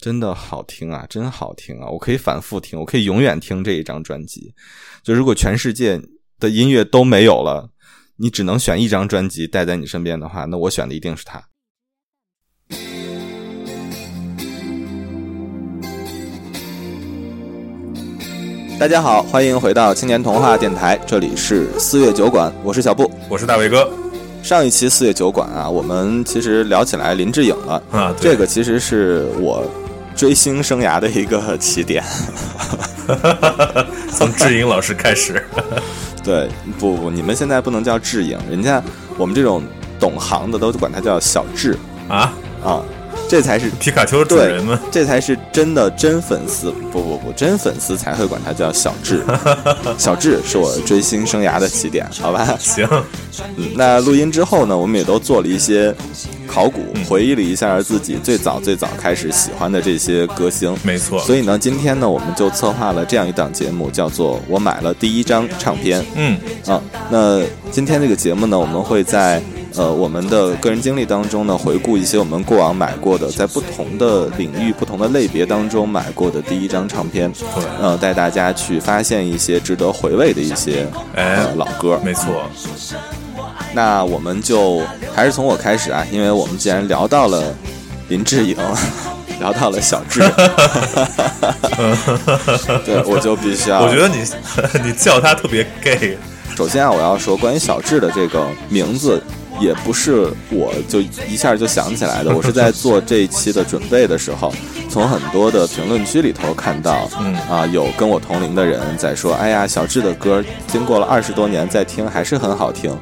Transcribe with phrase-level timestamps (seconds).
[0.00, 1.86] 真的好听啊，真好听啊！
[1.90, 4.54] 我可以反复听，我可以永远听这一张专辑。
[5.02, 6.00] 就如果全世界
[6.38, 7.68] 的音乐都没有了，
[8.16, 11.44] 你只能选一张专辑带在你身边的话，那我选的一定是它。
[18.78, 23.86] 大家好，欢迎回到青年童话电台，这里是四月酒馆，我是小布，我是大伟哥。
[24.42, 29.62] 上一期四月酒馆啊，我们其实聊起来林志颖了啊，这个其实是我
[30.14, 32.04] 追星生涯的一个起点，
[34.12, 35.44] 从智颖老师开始。
[36.22, 36.48] 对，
[36.78, 38.82] 不不，你们现在不能叫智颖，人家
[39.16, 39.62] 我们这种
[39.98, 41.76] 懂行的都管他叫小智
[42.08, 42.82] 啊啊。
[43.30, 44.80] 这才是皮卡丘主人吗？
[44.90, 49.22] 这才是真的真粉丝，不不不，真粉丝才会管他叫小智。
[49.96, 52.56] 小智是我追星生涯的起点，好吧？
[52.58, 52.84] 行。
[53.56, 55.94] 嗯，那录音之后呢，我们也都做了一些
[56.44, 60.76] 考古，回忆了一下自己最早最早开始喜欢的这些歌星。
[60.82, 61.20] 没错。
[61.20, 66.02] 所以呢，今天呢，我们就策划了这样一档节目，叫做《我买了第一张唱片》。
[66.16, 66.36] 嗯
[66.66, 69.40] 啊，那今天这个节目呢，我们会在。
[69.76, 77.32] 呃，我们的个人经历当中呢，回顾一些我们过往买过的，在不同的领域、不同的类别当中买过的第一张唱片，
[77.80, 82.00] 呃，带大家去发现一些值得回味的一些呃老歌。
[82.04, 82.42] 没错。
[83.72, 84.82] 那我们就
[85.14, 87.54] 还是从我开始啊，因为我们既然聊到了
[88.08, 88.56] 林志颖，
[89.38, 90.20] 聊到了小志，
[92.84, 93.82] 对，我就必须要。
[93.82, 94.24] 我觉得你
[94.84, 96.18] 你叫他特别 gay。
[96.56, 99.22] 首先啊，我要说关于小智的这个名字。
[99.58, 104.52] 也不是我就一下就想起来的， 我是在做这一期的准备的时候，
[104.88, 112.96] 从很多的评论区里头看到，嗯啊，有跟我同龄的人在说，哎呀，小智的歌经过了二十多年再听还是很好听，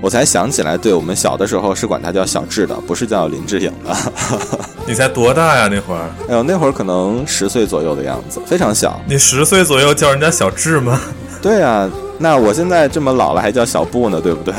[0.00, 3.96] 我才想起来，对我们小的时候是管他叫小智的，不是叫林志颖的。
[4.86, 6.10] 你才多大呀那会儿？
[6.28, 9.00] 哎呦，那会儿可能十岁左右的样子，非常小。
[9.06, 11.00] 你十岁左右叫人家小智吗？
[11.42, 11.88] 对啊，
[12.18, 14.54] 那我现在这么老了还叫小布呢，对不对？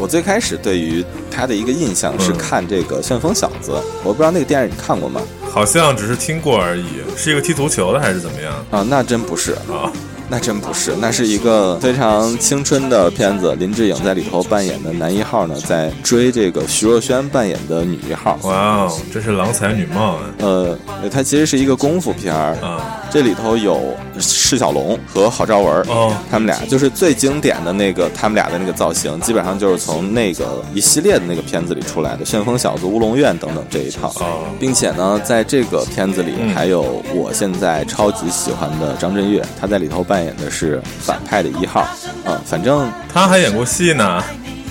[0.00, 3.72] 我最开始对于他的一个印象是看这个《旋风小子》，
[4.02, 5.20] 我不知道那个电影你看过吗？
[5.50, 6.84] 好像只是听过而已，
[7.16, 8.54] 是一个踢足球的还是怎么样？
[8.70, 9.92] 啊，那真不是啊。
[10.32, 13.52] 那真不是，那是一个非常青春的片子。
[13.56, 18.38] 林志颖在里头扮演的男一号呢，在追这个徐若瑄扮演的女一号。
[18.44, 20.20] 哇哦，这是郎才女貌啊！
[20.38, 20.78] 呃，
[21.10, 23.02] 它其实是一个功夫片儿啊。
[23.10, 34.08] 这里头有释小龙和郝昭文哦，他们俩就是最经典的那个，他们俩的那个造型，基本上就是从那个一系列的那个片子里出来的，《旋风小子》《乌龙院》等等这一套。
[34.20, 40.20] 哦，并且呢，在这个片子里还有我现在超级喜欢的张震岳，他在里头扮。
[40.20, 41.88] 演的是反派的一号，
[42.26, 44.22] 嗯，反正他还演过戏呢，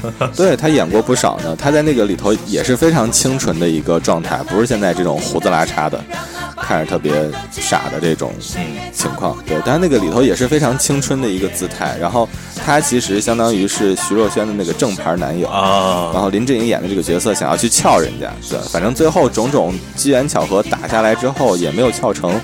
[0.36, 1.56] 对他演过不少呢。
[1.56, 6.00] 他在那个里头也是非常清纯的一个状态，不是现在这种胡子拉碴的。
[6.62, 7.14] 看着特别
[7.52, 8.32] 傻的这种
[8.94, 11.98] 情况，对，但是那个里头也是非常青春的一个姿态。
[12.00, 12.30] 然后
[12.64, 16.12] 他其实相当于是徐若瑄的那个正牌男友啊。
[16.14, 22.40] 然后林志颖演的这个角色想要去撬人家，对，反正最后种种机缘巧合打下来之后也没有撬成，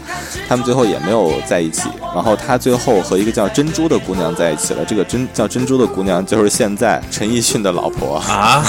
[0.47, 1.89] 他们最后也没有在一起。
[2.15, 4.85] 然后他最后和一个叫珍珠的姑娘在一起了。
[4.85, 8.65] 这个珍叫珍珠的姑娘就是现在陈奕迅的老婆啊！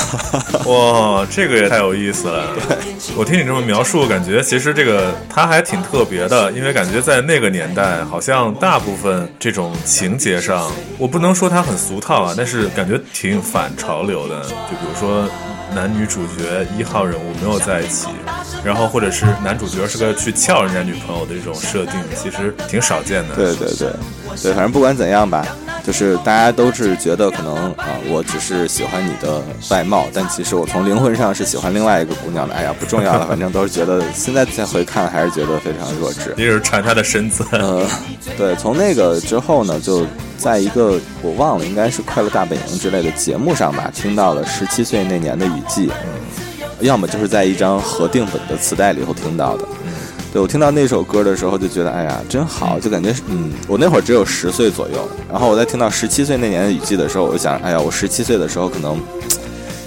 [0.67, 2.45] 哇，这个也太有意思了。
[3.17, 5.47] 我听你这么描述，感觉其实这个他。
[5.47, 14.43] 还挺特别的，因为感觉在那个年代，好像大部分这种情节上，我不能说他很俗套啊，但是感觉挺反潮流的。
[14.43, 15.31] 就比如说，
[15.73, 18.09] 男女主角一号人物没有在一起，
[18.65, 23.35] 然后或者是男主角是个去撬人家女朋友的这种设定，其实挺少见的。
[23.35, 23.91] 对对对，
[24.43, 25.47] 对，反正不管怎样吧。
[25.85, 29.41] 就是大家都是觉得可能啊，我只是喜欢你的
[29.71, 32.57] 外貌，但其实我从灵魂上是喜欢另外一个姑娘的。
[32.57, 36.35] 哎呀，不重要了，反正都是觉得现在再回看还是觉得非常弱智。
[36.37, 37.45] 你是馋她的身子。
[37.53, 37.87] 呃，
[38.37, 40.05] 对，从那个之后呢，就
[40.37, 45.89] 在一个我忘了应该是《快乐大本营》之类的节目上吧，听到了十七岁那年的雨季，
[46.81, 49.65] 要么就是在一张合订本的磁带里头听到的。
[50.33, 59.01] 对我听到那首歌的时候就觉得，哎呀，真好，就感觉，嗯，我那会儿只有十岁左右，然后我在听到十七岁那年的雨季的时候，我就想，哎呀，我十七岁的时候可能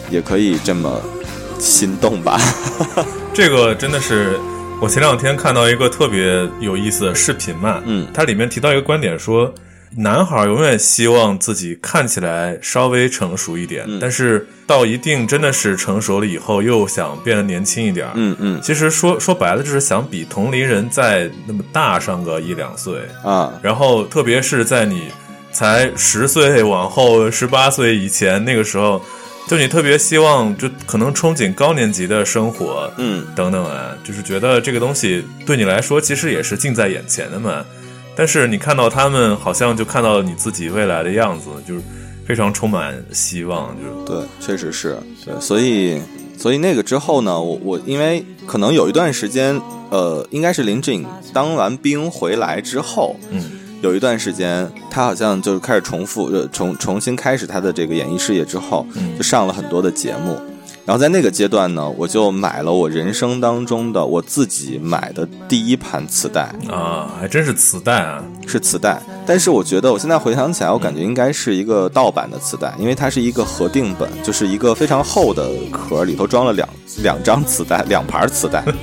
[0.09, 0.99] 也可以这么
[1.59, 2.39] 心动吧。
[3.33, 4.39] 这个真的是，
[4.81, 9.53] 我前两天看到一个特别有意思的视频嘛，嗯，它里面提到一个观点说。
[9.95, 18.07] 男孩永远希望自己看起来稍微成熟一点，但是到一定真的是成熟了以后，又想变得年轻一点。
[18.13, 23.51] 嗯嗯，其实说说白了，就是想比同龄人再那么大上个一两岁啊。
[23.63, 25.07] 然后特别是在你
[25.51, 29.01] 才十岁往后、十八岁以前那个时候，
[29.47, 37.65] 就你特别希望，就可能憧憬高年级的生活，嗯，等等啊，就是觉得这个东西对你来说其实也是近在眼前的嘛。
[38.19, 41.81] 但是你看到他们，好像就看到了你自己未来的样子，就是
[42.27, 44.05] 非常充满希望，就是。
[44.05, 44.97] 对，确实是。
[45.23, 46.01] 对，所以
[46.37, 49.57] 所以那个之后呢，我我因为可能有一段时间，
[49.89, 53.41] 呃，应该是林志颖当完兵回来之后，嗯，
[53.81, 59.15] 有一段时间他好像就开始重复，呃，重重新开始他的这个演艺事业之后，嗯。
[59.15, 60.37] 就上了很多的节目。
[60.89, 68.99] 然后在那个阶段呢，我就买了我人生当中的我自己买的第一盘磁带，啊，还真是磁带啊，是磁带。
[69.23, 76.67] 但是我觉得我现在回想起来，我感觉应该是一个盗版的磁带，因为它是一个合订本，就是一个非常厚的壳，里头装了两
[77.03, 78.65] 两张磁带，两盘磁带。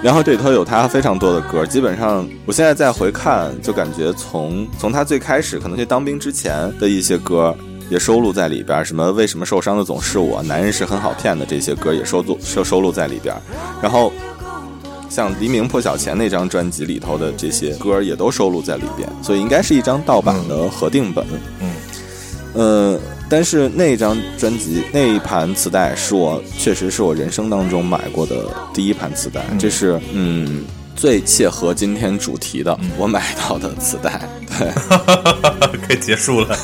[0.00, 7.54] 然后这里头有他非常多的歌，基本上我现在再回看，就感觉从从他最开始可能去当兵之前的一些歌
[7.90, 13.34] 也收录在里边，什么为什么受伤的总是我，男人是很好骗的这些歌也收录收收录在里边，
[13.82, 14.12] 然后。
[15.10, 21.24] 像《黎明破晓前》那张专辑里头的这些歌也都收录在里边，所以应该是一张盗版的合订本。
[21.60, 21.74] 嗯，
[22.54, 30.64] 呃，但是那张专辑那一盘磁带是我确实是我人生当中买过的第一盘磁带，这是嗯
[30.96, 34.20] 最切合今天主题的我买到的磁带。
[34.58, 34.70] 对，
[35.86, 36.56] 可以结束了。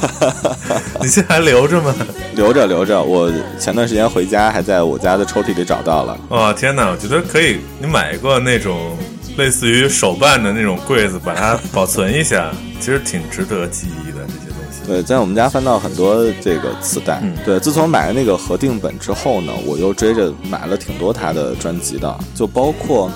[1.03, 1.95] 你现在还留着吗？
[2.35, 6.19] 留着留着，我前段时间回家还在我家的抽屉里找到了。
[6.29, 6.91] 哇，天哪！
[6.91, 8.97] 我觉得可以，你买一个那种
[9.37, 14.87] 类似于手办的那种柜子，把它保存一下， 其实挺值得记忆的这些东西。
[14.87, 17.19] 对，在我们家翻到很多这个磁带。
[17.25, 23.11] 嗯对，自从买了那个合订本之后呢，我又追着买了挺多他的专辑的，就包括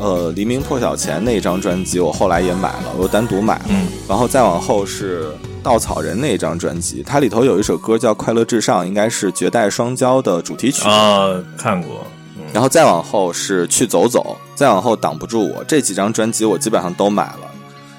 [0.00, 3.66] 呃《黎明破晓前》那张专辑，我后来也买了，我单独买了。
[3.68, 5.30] 嗯然后再往后是
[5.62, 10.88] 稻草人那张专辑，它里头有一首歌叫《快乐至上》，应该是绝代双骄的主题曲。
[10.88, 12.04] 啊，看过。
[12.36, 17.40] 嗯然后再往后是去走走，再往后挡不住我，这几张专辑我基本上都买了。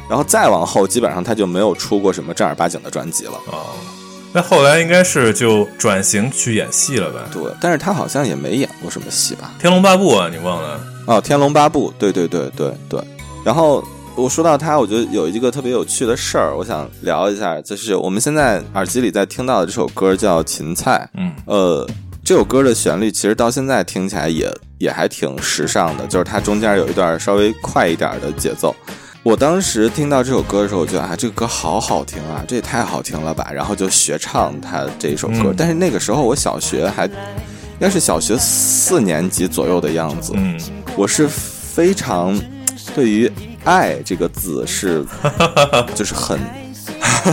[0.09, 3.31] 然后再往后，基本上他就没有出过什么正儿八经的专辑了。
[3.49, 3.67] 哦，
[4.33, 7.21] 那后来应该是就转型去演戏了吧？
[7.33, 9.51] 对，但是他好像也没演过什么戏吧？
[9.61, 10.79] 《天龙八部》啊，你忘了？
[11.05, 13.01] 哦，《天龙八部》，对对对对对。
[13.43, 13.83] 然后
[14.15, 21.09] 我说到他，我觉得有一个特别有趣的事儿，我想聊一下，就是我们现在耳机里在听到的这首歌叫《芹菜》。
[21.19, 21.89] 嗯呃，
[22.23, 28.73] 这首歌的旋律其实到现在听起来也也还挺时尚的，就是它中间有一段稍微快一点的节奏。
[29.23, 35.35] 我当时听到这首歌的时候，我觉得啊，这个歌好好听啊，这也太好听了吧，然后就学唱他这一首歌。
[35.45, 37.11] 嗯但是那个时候我小学还应
[37.79, 40.59] 该是小学四年级左右的样子，嗯，
[40.95, 42.39] 我是非常
[42.95, 43.31] 对于
[43.63, 45.05] “爱”这个字是
[45.93, 46.39] 就是很，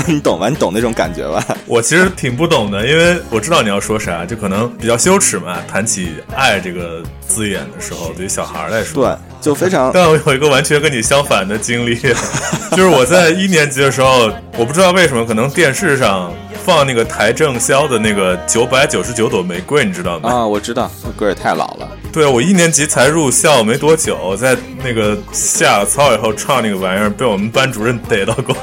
[0.07, 0.51] 你 懂吧？
[0.51, 1.43] 你懂那种感觉吧？
[1.65, 5.57] 我其实挺不懂的，因为我知道你要说啥，就可能比较羞耻嘛。
[5.67, 11.95] 谈起“爱”这个字眼的时候，对于小孩来说，对，就非常 但我有一个完全跟你相反的经历，
[12.73, 16.33] 就是我在一年级的时候，我不知道为什么，可能电视上
[16.65, 20.31] 放那个邰正宵的那个《九百九十九朵玫瑰》，你知道吗？
[20.31, 21.89] 啊，我知道，那歌也太老了。
[22.13, 28.57] 对我一年级才入校没多久，在那个下了操以后唱那个玩意儿，被我们班主任逮到过。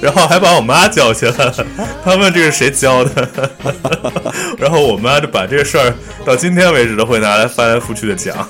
[0.00, 1.54] 然后还把我妈叫去了，
[2.04, 3.28] 他问这是谁教的，
[4.58, 5.92] 然后我妈就把这个事儿
[6.24, 8.48] 到今天为止都会拿来翻来覆去的讲。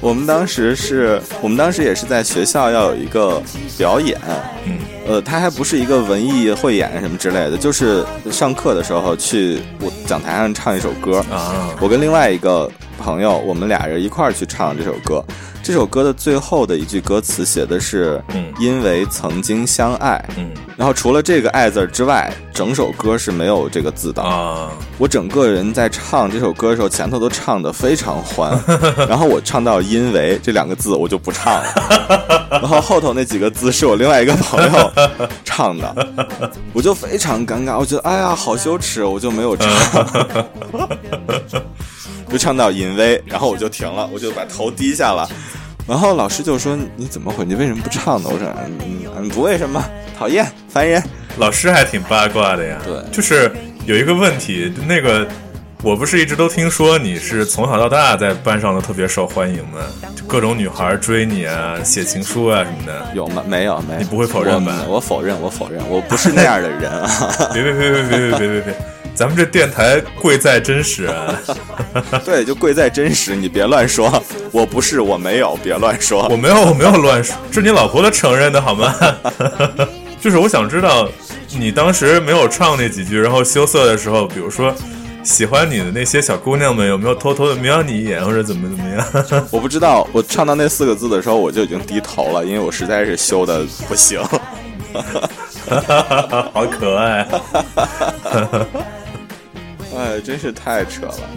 [0.00, 3.40] 我们当时是我们当时也是在学校要有一个
[3.78, 4.20] 表演，
[4.66, 4.76] 嗯，
[5.08, 12.70] 呃，它还不是一个文艺汇演什么之类的，就是上课的时候去我讲台上唱一首歌，啊，我跟另外一个
[13.04, 15.22] 朋友，我们俩人一块儿去唱这首歌。
[15.62, 20.50] 这首歌的最后的一句歌词写的是嗯“因为曾经相爱”，嗯。
[20.76, 24.22] 然后除了这个“爱”字之外，整首歌是没有这个字的。
[24.22, 28.58] 啊，我整个人在唱这首歌的时候，前头都唱得非常欢，
[29.08, 34.92] 然后我唱到“因为”这两个字，我就不唱了， 然后后头那几个字是我另外一个朋友
[35.44, 36.08] 唱的，
[36.74, 39.70] 我就非常尴尬，我觉得哎呀好羞耻，我就没有唱，
[42.34, 45.24] 就唱到“因为”，然后我就停了，我就把头低下了。
[45.86, 47.44] 然后老师就说：“你怎么回？
[47.44, 49.80] 你为什么不唱呢？”我说：“嗯，嗯不为什么，
[50.18, 51.00] 讨厌，烦人。
[51.36, 52.76] 老师还挺八卦的呀。
[52.84, 53.48] 对就是
[53.86, 55.24] 有一个问题，那个
[55.80, 59.78] 我不是一直都听说你是从小到大在班上都特别受欢迎吗？
[60.16, 63.12] 就各种女孩追你啊，写情书啊什么的。
[63.14, 63.44] 有吗？
[63.46, 64.00] 没有，没有。
[64.00, 67.08] 你不会否认吧我我否认，我否认，我不是那样的人啊。
[67.54, 68.74] 别别别别别别别别别，
[69.14, 71.40] 咱们这电台贵在真实啊！
[72.24, 74.22] 对，就贵在真实，你别乱说。
[74.50, 76.26] 我不是，我没有，别乱说。
[76.28, 78.92] 我没有我没有乱说，是你老婆的承认的好吗？
[80.20, 81.08] 就是我想知道，
[81.56, 84.74] 你当时没有唱那几句，然后羞涩的时候，比如说
[85.22, 89.46] 喜欢你的那些小姑娘们有没有偷偷的瞄你一眼，或者怎么怎么样？
[89.52, 94.20] 我不知道，我唱到那四个字的时候，我就已经低头了，因为我实在是羞的不行。
[96.52, 97.26] 好可爱，
[99.96, 101.28] 哎，真是太扯了，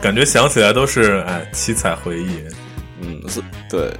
[0.00, 2.42] 感觉想起来都是哎七彩回忆。
[3.00, 3.92] 嗯，是，对。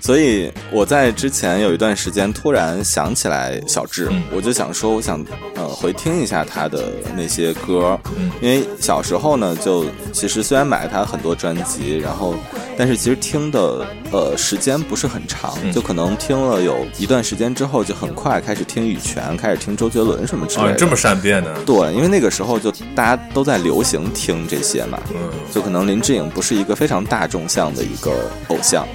[0.00, 7.98] 所以我在之前有一段时间突然想起来小智，我就想说，我想呃回听一下他的那些歌，
[8.40, 12.34] 因为小时候呢，就其实虽然买了他很多专辑，然后
[12.78, 20.74] 但是其实听的呃时间不是很长，就可能听了有一段时间之后，就很快开始听羽泉，开始听周杰伦什么之类的。
[20.74, 21.54] 这么善变呢？
[21.66, 24.98] 对，因为那个时候就大家都在流行听这些嘛，
[25.52, 28.86] 就可能林志颖不是一个非常大众向的一个偶像。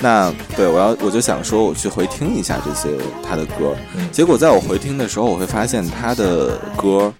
[0.00, 2.88] 那对我要我就想说，我去回听一下这些
[3.22, 3.74] 他的歌，
[4.12, 7.12] 结果在我回听的时候，我会发现他的歌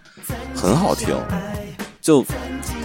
[0.54, 1.16] 很好听，
[2.00, 2.24] 就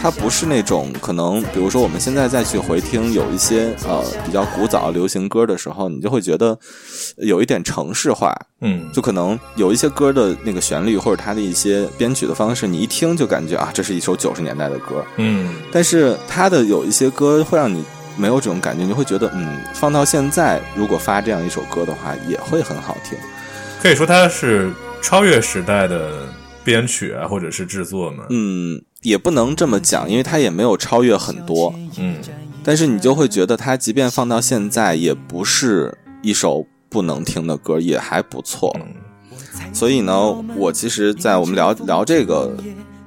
[0.01, 6.57] 他不是那种可能，比如说我们现在再去回听有一些呃比较古早流行歌的时候，你就会觉得
[7.17, 17.83] 有一点城市化，嗯，就可能有一些歌的那个旋律或者他的一些编曲的方式，你一听就感觉啊，这是一首九十年代的歌，嗯，但是他的有一些歌会让你。
[18.19, 23.17] 没有这种感觉，你会觉得，嗯，放到现在，如果发这样一首歌的话，也会很好听。
[23.81, 24.71] 可以说它是
[25.01, 26.27] 超越时代的
[26.63, 28.25] 编曲啊，或者是制作嘛。
[28.29, 31.73] 嗯，也不能这么讲，因为它也没有超越很多。
[31.97, 32.17] 嗯，
[32.61, 38.75] 但是你就会觉得，它即便放到现在，也不是一首不能听的歌，也还不错。
[39.71, 42.53] 所以呢，我其实，在我们聊聊这个。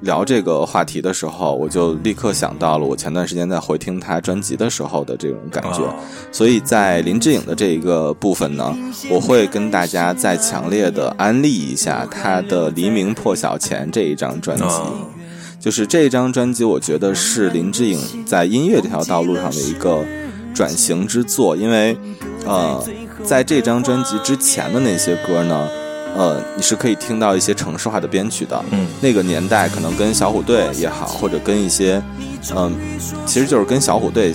[0.03, 5.81] 聊这个话题的时候，我就立刻想到了我前段时间在回听他专辑的时候的这种感觉，
[6.31, 8.75] 所以在林志颖的这一个部分呢，
[9.09, 14.65] 我会跟大家再强烈的安利一下他的《黎明破晓前》这一张专辑，
[15.59, 20.03] 就是这张专辑，我觉得是林志颖在音乐这条道路上的一个
[20.53, 21.97] 转型之作，因为，
[22.45, 22.83] 呃，
[23.23, 25.69] 在这张专辑之前的那些歌呢。
[26.15, 28.63] 呃，你是可以听到一些城市化的编曲的。
[28.71, 32.01] 嗯，那个年代可能跟小虎队也好，或者跟一些，
[32.55, 32.71] 嗯，
[33.25, 34.33] 其实就是跟小虎队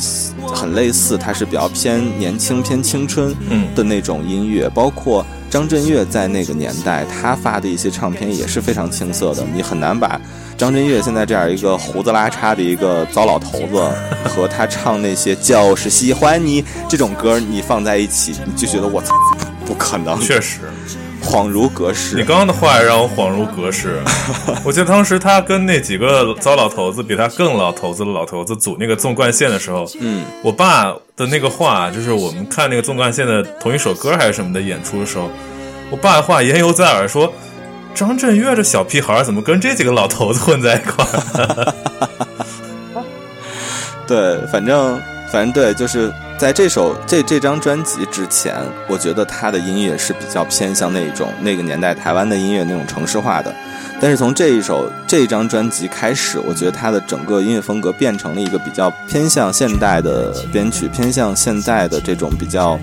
[0.53, 3.35] 很类似，它是比较偏年轻、偏青春
[3.75, 4.69] 的那种音乐。
[4.71, 9.45] 包括张震岳在那个年代，他发的一些唱片也是非常青涩的。
[9.55, 10.21] 你很难把
[10.57, 13.89] 张震岳现在这样一个胡子拉碴的一个糟老头子，
[14.29, 19.15] 和他唱那些就是喜欢你这种歌，你放在一起，你就觉得我操，
[19.65, 20.21] 不可能。
[20.21, 20.59] 确实。
[21.29, 24.01] 恍如隔世，你刚刚的话让我恍如隔世。
[24.65, 35.29] 我记得当时他跟那几个糟老头子，比他更老头子的老头子组那个纵贯线的时候，嗯，我爸的那个话，就是我们看那个纵贯线的同一首歌还是什么的演出的时候，
[35.91, 37.31] 我爸的话言犹在耳，说
[37.95, 41.75] 张震岳这小屁孩怎么跟这几个老头子混在一块儿？
[44.09, 44.99] 对，反正
[45.31, 46.11] 反正对，就是。
[46.39, 48.55] 在这首这这张专辑之前，
[48.89, 53.53] 我觉得他的音乐是比较偏向那种那个年代台湾的音乐那种城市化的。
[54.01, 62.79] 但是从这一首这张专辑开始，我觉得他的整个音乐风格变成了一个比较偏向现代的编曲，偏向现代的这种比较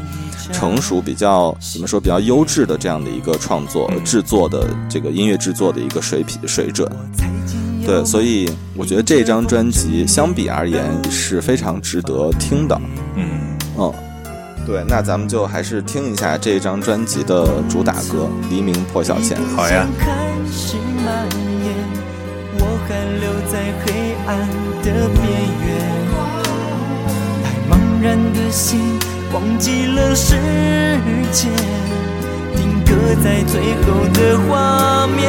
[0.51, 6.85] 成熟、比较怎么说比较优质的这样的一个创作制作的这个音乐制作的一个水平水准。
[7.85, 12.77] 对，所以我觉得这张专辑相比而言是非常值得听的。
[13.15, 13.34] 嗯。
[13.77, 13.93] 嗯，
[14.65, 19.37] 对，那咱们就还是听一下这张专辑的主打歌《黎明破晓前》。
[19.55, 19.85] 好呀。
[22.57, 22.89] 我还
[23.19, 23.53] 留在
[23.83, 23.85] 黑
[24.25, 24.29] 暗
[24.81, 25.21] 的边
[25.61, 25.67] 缘，
[27.43, 28.97] 太茫然的心
[29.33, 30.35] 忘记了时
[31.31, 31.51] 间，
[32.55, 32.89] 定格
[33.23, 34.17] 在最后的
[34.47, 35.21] 画面，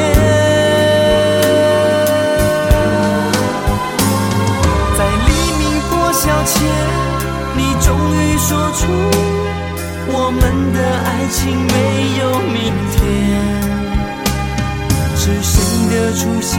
[4.97, 7.16] 在黎明破晓前。
[7.57, 8.87] 你终于说出，
[10.09, 11.75] 我们的爱情没
[12.21, 12.23] 有
[12.53, 12.57] 明
[12.93, 12.99] 天。
[15.17, 15.55] 是谁
[15.91, 16.55] 的出现？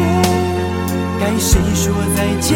[1.19, 2.49] 该谁说再见？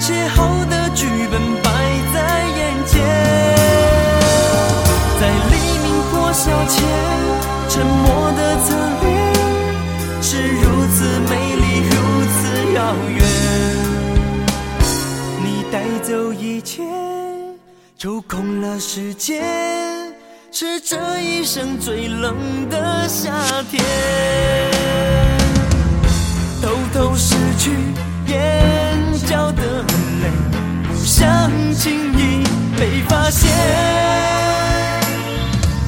[0.00, 0.38] 写好
[0.70, 1.68] 的剧本摆
[2.12, 2.16] 在
[2.58, 2.92] 眼前，
[5.18, 5.52] 在黎
[5.82, 6.76] 明破晓前，
[7.68, 8.04] 沉默
[8.36, 8.66] 的侧
[9.00, 9.04] 脸
[10.22, 10.62] 是如
[10.94, 10.96] 此
[11.28, 11.92] 美丽，如
[12.32, 12.34] 此
[12.74, 12.78] 遥
[13.08, 13.18] 远。
[15.42, 17.03] 你带走一切。
[18.04, 19.42] 抽空了时间，
[20.52, 22.36] 是这一生最冷
[22.68, 23.32] 的夏
[23.70, 23.82] 天。
[26.60, 27.70] 偷偷失去
[28.26, 28.94] 眼
[29.26, 29.80] 角的
[30.20, 30.28] 泪，
[30.86, 32.44] 不想轻易
[32.78, 33.50] 被发现。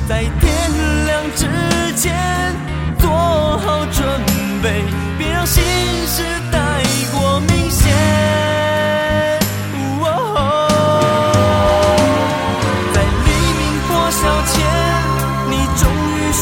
[0.08, 0.70] 在天
[1.04, 1.46] 亮之
[1.98, 2.16] 前
[2.98, 4.06] 做好准
[4.62, 4.84] 备，
[5.18, 5.44] 别让。
[5.46, 5.62] 心
[6.06, 6.82] 事太
[7.12, 8.55] 过明显。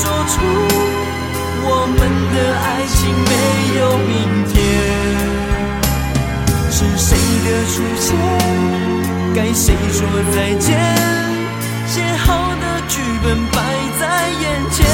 [0.04, 0.34] 说出
[1.66, 1.98] 我们
[2.34, 3.32] 的爱情没
[3.80, 4.12] 有明
[4.52, 4.54] 天。
[6.70, 7.08] 是谁
[7.44, 8.06] 的出现？
[9.34, 9.98] 该谁说
[10.34, 10.68] 再见？
[11.86, 13.56] 写好的剧本摆
[13.98, 14.02] 在
[14.42, 14.84] 眼前，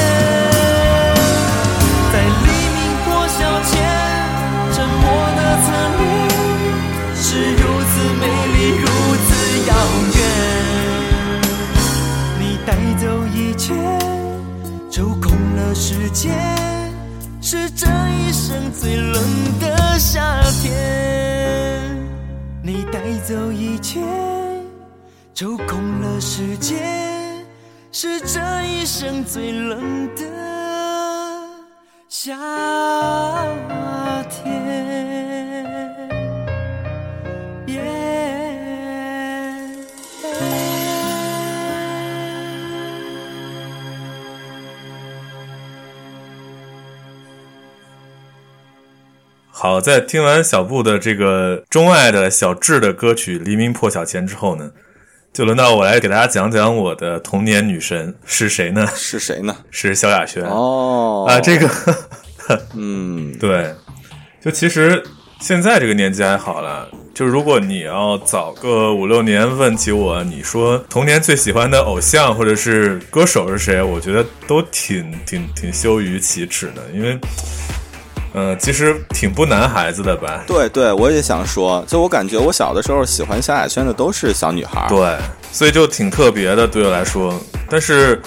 [15.71, 16.35] 空了时间，
[17.41, 19.23] 是这一生最冷
[19.61, 21.97] 的夏天。
[22.61, 24.01] 你带走一切。
[25.33, 26.77] 抽空了时间，
[27.93, 30.25] 是这一生最冷的
[32.09, 32.37] 夏
[49.63, 54.71] 好，在听完小布的这个钟爱的小智的歌曲《黎明破晓前》之后呢，
[55.35, 58.89] 就轮到我来给大家讲讲我的童年女神是谁呢？
[58.97, 59.55] 是谁呢？
[59.71, 60.43] 是萧亚轩。
[60.45, 61.69] 哦啊，这个
[62.75, 63.75] 嗯，对，
[64.43, 65.05] 就其实
[65.41, 77.19] 现在这个年纪还好了，就如果你要早个五六年问起我，你说童年最喜欢的偶像或者是歌手是谁，我觉得都挺挺挺羞于启齿的，因为。
[78.33, 80.45] 嗯，其实挺不男孩子的吧？
[80.47, 85.17] 对对，我也想说，就我感觉我小的时候喜欢萧亚轩的都是小女孩，对，
[85.53, 87.35] 所以就挺特别的对我来说。
[87.69, 88.21] 但是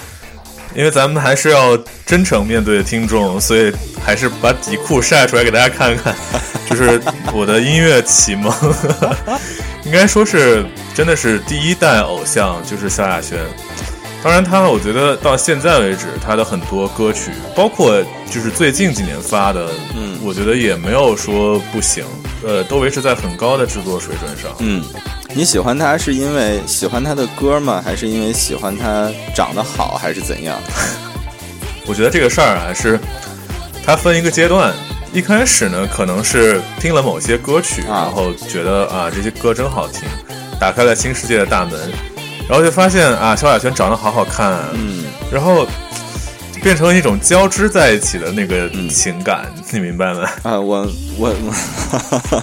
[0.74, 3.72] 因为咱们还是要真诚面对听众，所以
[4.04, 6.14] 还是把底裤晒出来给大家看看，
[6.68, 7.00] 就是
[7.32, 8.52] 我的音乐启蒙，
[9.84, 13.38] 应该说是真的是第一代偶像，就是萧亚轩。
[14.24, 22.02] 当然，他我觉得到现在为止，他的很多歌曲，包括就是最近几年发的，嗯，我觉得也没有说不行，
[22.42, 24.50] 呃，都维持在很高的制作水准上。
[24.60, 24.82] 嗯，
[25.34, 27.82] 你喜欢他是因为喜欢他的歌吗？
[27.84, 30.58] 还是因为喜欢他长得好，还是怎样？
[31.84, 32.98] 我觉得这个事儿啊，是
[33.84, 34.72] 它分一个阶段。
[35.12, 40.00] 一开始呢，可能是听了某些歌曲，然后觉得啊，这些歌真好听，
[40.58, 41.92] 打开了新世界的大门。
[42.48, 45.66] 然后就发现啊，萧亚轩长得好好看，嗯，然后
[46.62, 50.28] 变成了一种交织在一起的那个情感，你明白吗？
[50.42, 52.42] 啊，我我我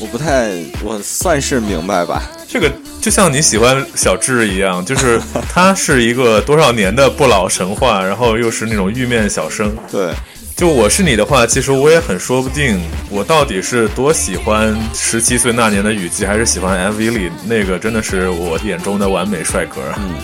[0.00, 0.50] 我不太，
[0.82, 2.22] 我算是明白吧。
[2.48, 5.20] 这个就像你喜欢小智一样，就是
[5.52, 10.12] 他是一个多少年的不老神话，然后又是那种玉面小生，对。
[10.56, 19.82] 就我是你的话，其实我也很说不定，我到底是多喜欢十七岁那年的雨季，还是喜欢 MV 里那个真的是我眼中的完美帅哥。
[19.98, 20.14] 嗯，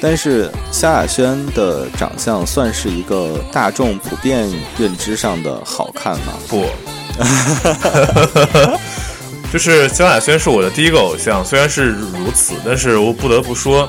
[0.00, 6.34] 但是萧亚轩的长相算是一个大众普遍认知上的好看吗？
[6.48, 6.66] 不，
[9.52, 13.88] 就是萧亚轩是我的第一个偶像，虽然是如此，但是我不得不说，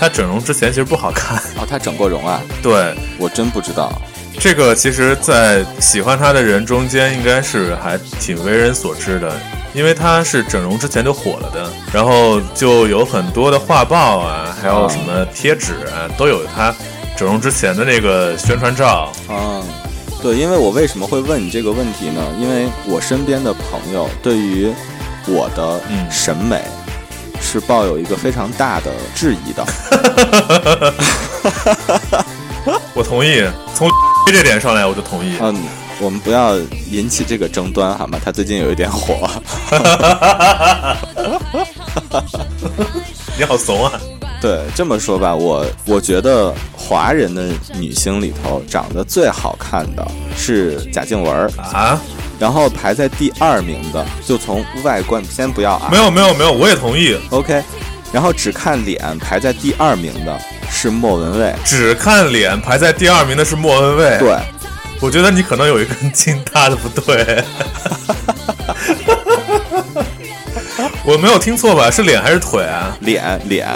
[0.00, 1.38] 她整容之前其实不好看。
[1.56, 2.42] 哦，她整过容啊？
[2.60, 4.02] 对，我真不知道。
[4.42, 9.32] 这个其实，在喜欢他的人中间，应该是还挺为人所知的，
[9.72, 16.74] 因为他是整容之前就火了的，然后就有很多的画报啊，还有什么贴纸啊，都有他
[17.16, 19.12] 整容之前的那个宣传照。
[19.28, 19.62] 啊，
[20.20, 22.20] 对，因为我为什么会问你这个问题呢？
[22.36, 24.72] 因为我身边的朋友对于
[25.28, 26.64] 我的审美
[27.40, 29.64] 是抱有一个非常大的质疑的。
[32.94, 33.42] 我同意，
[33.74, 33.88] 从
[34.26, 35.34] 这点上来我就同意。
[35.40, 35.54] 嗯，
[36.00, 36.56] 我们不要
[36.90, 38.18] 引起这个争端好吗？
[38.24, 39.28] 他最近有一点火。
[43.38, 43.92] 你好怂啊！
[44.40, 51.32] 对，这么说吧，我我觉得华人的女星里头长得最好看的是贾静雯
[51.72, 51.98] 啊，
[52.38, 55.88] 然后排在第二名的，就从外观先不要啊。
[55.90, 57.16] 没有没有没有，我也同意。
[57.30, 57.62] OK，
[58.12, 60.38] 然后只看脸排在第二名的
[60.70, 64.18] 是莫文蔚，只看脸排在第二名的是莫文蔚。
[64.18, 64.36] 对，
[65.00, 67.42] 我觉得你可能有一根筋搭的不对。
[71.04, 71.90] 我没有听错吧？
[71.90, 72.96] 是脸还是腿啊？
[73.00, 73.68] 脸脸。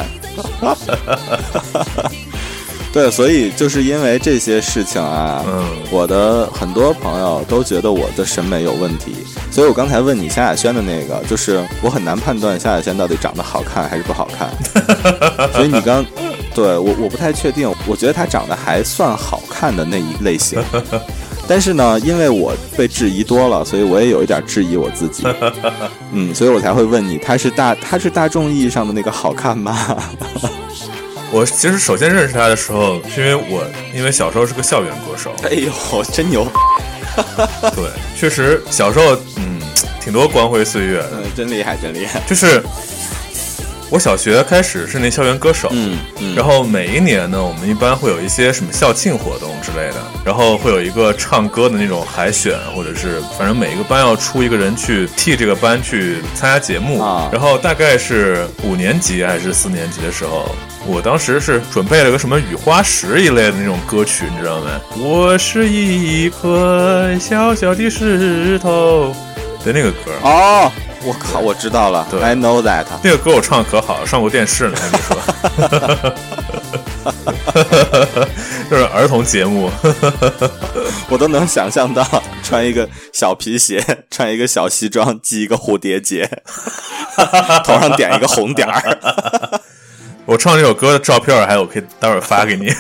[2.96, 9.12] 对，所以就是因为这些事情啊，嗯，我的很多朋友都觉得我的审美有问题，
[9.50, 14.48] 所以我刚才问你萧亚轩的那个，就是我很难判断萧亚轩到底长得好看还是不好看，
[15.52, 16.02] 所以你刚
[16.54, 20.58] 对我我不太确定，我觉得她长得还算好看的那一类型，
[21.46, 25.22] 但是呢，因为我被质疑多了，所以我也有一点质疑我自己。
[26.12, 29.76] 嗯，所以我才会问你，她是大她是大众意义上的那个好看吗？
[31.32, 35.72] 我其实首先认识他的时候，是因为我因为小时候是个校园歌手，哎呦，
[36.12, 36.46] 真牛！
[37.74, 39.60] 对，确实小时候嗯
[40.00, 42.20] 挺多光辉岁月的，嗯，真厉害，真厉害。
[42.26, 42.62] 就是
[43.88, 57.00] 我小学开始是那校园歌手，嗯嗯，然后每一年呢，我们一般会有一些什么校庆活动之类的，然后会有一个唱歌的那种海选，或者是反正每一个班要出一个人去替这个班去参加节目。
[57.00, 60.50] 啊然后大概是五年级还是四年级的时候，
[60.86, 64.80] 我当时是准备了个什么雨花石一类的那种歌曲，你知道吗？
[64.98, 69.14] 我是一颗小小的石头
[69.64, 70.10] 的那个歌。
[70.22, 70.72] 哦，
[71.06, 72.84] 我靠，我知道了对，I know that。
[73.02, 75.16] 那个歌我唱的可好了，上过电视呢，还没说，
[78.68, 79.70] 就是儿童节目。
[81.08, 82.04] 我都能想象到
[82.42, 86.28] 穿一个小皮鞋，穿一个小西装，系一个蝴蝶结，
[87.64, 88.98] 头上点一个红点儿。
[90.26, 92.74] 我唱这首歌的照片，还有我可以待会儿发给你。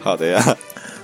[0.00, 0.56] 好的呀，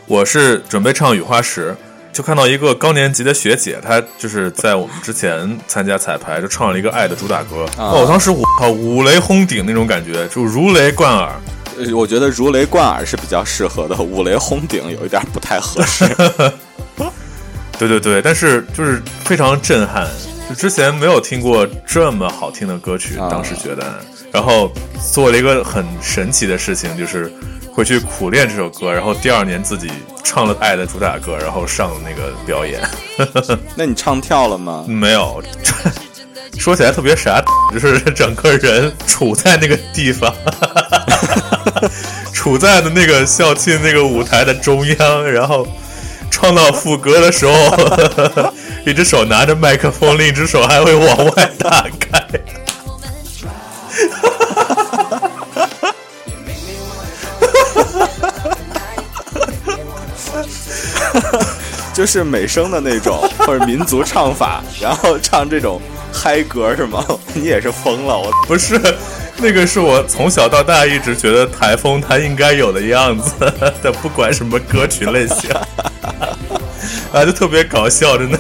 [0.07, 1.73] 我是准备唱《雨花石》，
[2.19, 7.65] 就看到一个高年级的学姐，她就是在我们之前参加彩排，就唱了一个《爱》的主打歌。
[7.77, 11.31] 啊哦，当时我靠，五雷轰顶那种感觉，就如雷贯耳。
[11.79, 16.05] 呃我觉得如雷贯耳是比较适合的，五雷轰顶有一点不太合适。
[17.79, 20.05] 对对对，但是就是非常震撼，
[20.49, 24.01] 就之前没有听过这么好听的歌曲，啊当时觉得，
[24.33, 24.71] 然后
[25.13, 27.33] 做了一个很神奇的事情，就是
[27.73, 29.91] 回去苦练这首歌，然后第二年自己
[30.23, 32.81] 唱了《爱》的主打歌，然后上了那个表演。
[33.75, 34.85] 那你唱跳了吗？
[34.87, 35.43] 没有，
[36.59, 40.35] 说起来特别傻，就是整个人处在那个地方，
[42.35, 45.67] 处在的那个校庆那个舞台的中央，然后
[46.31, 48.53] 唱到副歌的时候，
[48.85, 52.27] 一只手拿着麦克风，另一只手还会往外打开。
[61.95, 65.81] 就是美声的那种，或者民族唱法，然后唱这种
[66.13, 67.05] 嗨歌是吗？
[67.35, 68.81] 你也是疯了，我不是，
[69.37, 73.33] 那个是我从小到大一直觉得台风它应该有的样子
[73.83, 75.51] 的， 不管什么歌曲类型，
[77.13, 78.39] 啊，就特别搞笑，真的。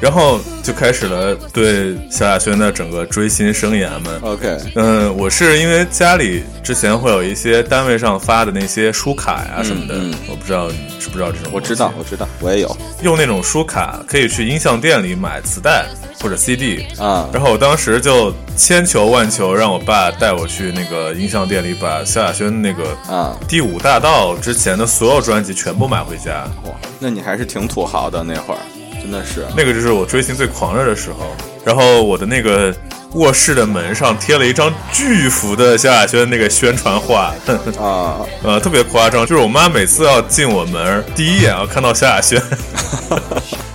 [0.00, 4.10] 然后就开始了对萧亚轩的整个追星生涯嘛。
[4.22, 4.58] OK。
[4.74, 11.50] 嗯，我是因为家里之前会有一些单位上发的那些书卡呀什么的，嗯嗯我不知道你知不知道这种。
[11.52, 15.86] 我知道，我知道，我也有用那种书卡可以去音像店里买磁带
[16.20, 23.36] 或者 CD 啊然后我当时就千求万求，让我爸带我去那个音像店里把萧亚轩那个啊。
[23.48, 26.44] 第五大道之前的所有专辑全部买回家。
[26.64, 28.60] 哇，那你还是挺土豪的那会儿，
[29.06, 29.46] 真的是。
[29.56, 31.36] 那个就是我追星最狂热的时候。
[31.64, 32.74] 然后我的那个
[33.14, 37.34] 卧室的门上贴了一张巨幅的萧亚轩那个宣传画，
[37.80, 39.26] 啊， 呃，特别夸张。
[39.26, 42.40] 就是我妈每次要进我门，第一眼要看到萧亚轩。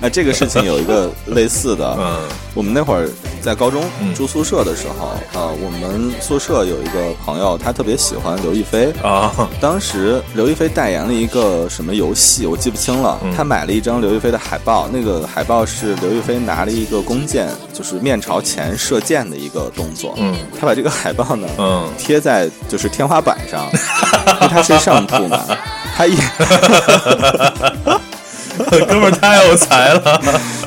[0.00, 2.20] 那这个事情有一个类似的，嗯
[2.54, 3.08] 我们那会儿
[3.40, 5.08] 在高中嗯住宿舍的时候，
[5.38, 8.92] 啊，我们宿舍有一个朋友，他特别喜欢刘亦菲。
[9.02, 13.18] 啊，当时刘亦菲代言了一个什么游戏，我记不清了。
[13.22, 20.14] 嗯他买了一张刘亦菲的海报，那个海报是刘亦菲拿了一个弓箭，就是面朝前射箭的一个动作。
[20.18, 23.68] 嗯他把这个海报呢，嗯，贴在就是天花板上，
[24.36, 25.40] 因为他是上铺嘛，
[25.96, 26.16] 他一
[28.86, 30.20] 哥们儿太有才了。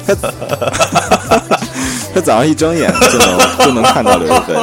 [2.13, 4.53] 他早上一睁眼就能就能看到刘亦菲。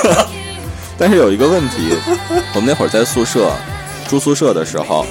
[0.98, 1.94] 但是有一个问题，
[2.54, 3.50] 我们那会儿在宿舍
[4.08, 5.04] 住宿舍的时候，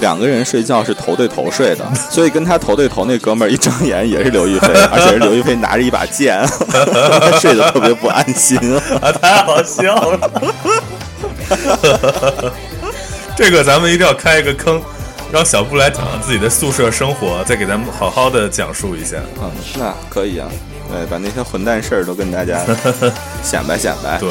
[0.00, 8.58] 两个人睡觉是头对头睡的，所以跟他头对头那哥们儿一睁眼也是刘亦菲，而且是刘亦菲拿着一把剑，他睡得特别不安心。
[9.00, 10.30] 啊，太好笑了！
[13.36, 14.82] 这个咱们一定要开一个坑，
[15.30, 19.16] 让小布来讲讲自己的宿舍生活，再给咱们好好的讲述一下。
[19.42, 20.48] 嗯，那可以啊，
[20.90, 22.60] 对，把那些混蛋事儿都跟大家
[23.44, 24.18] 显摆显摆。
[24.18, 24.30] 对，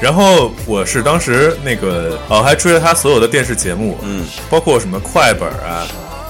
[0.00, 5.86] 然后我是当时那个哦，还追了他所有的电视节目，嗯，包括什么快本啊，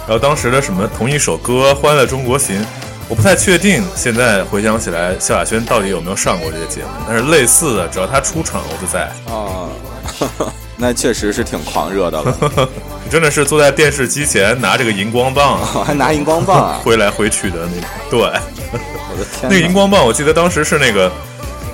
[0.06, 2.61] 然后当时的什么同一首歌《欢乐中国行》，
[3.08, 6.88] 我不太确定，现在回想起来，萧亚轩到底有没有上过这些节目？
[7.06, 9.08] 但是类似的，只要他出场，我就在。
[9.26, 9.68] 哦，
[10.76, 12.38] 那确实是挺狂热的了，
[13.08, 16.80] 真的是坐在电视机前拿这个荧光棒 还拿荧光棒啊！
[16.84, 17.88] 挥来挥去的那种。
[18.10, 21.10] 对，我的天， 那个荧光棒，我记得当时是那个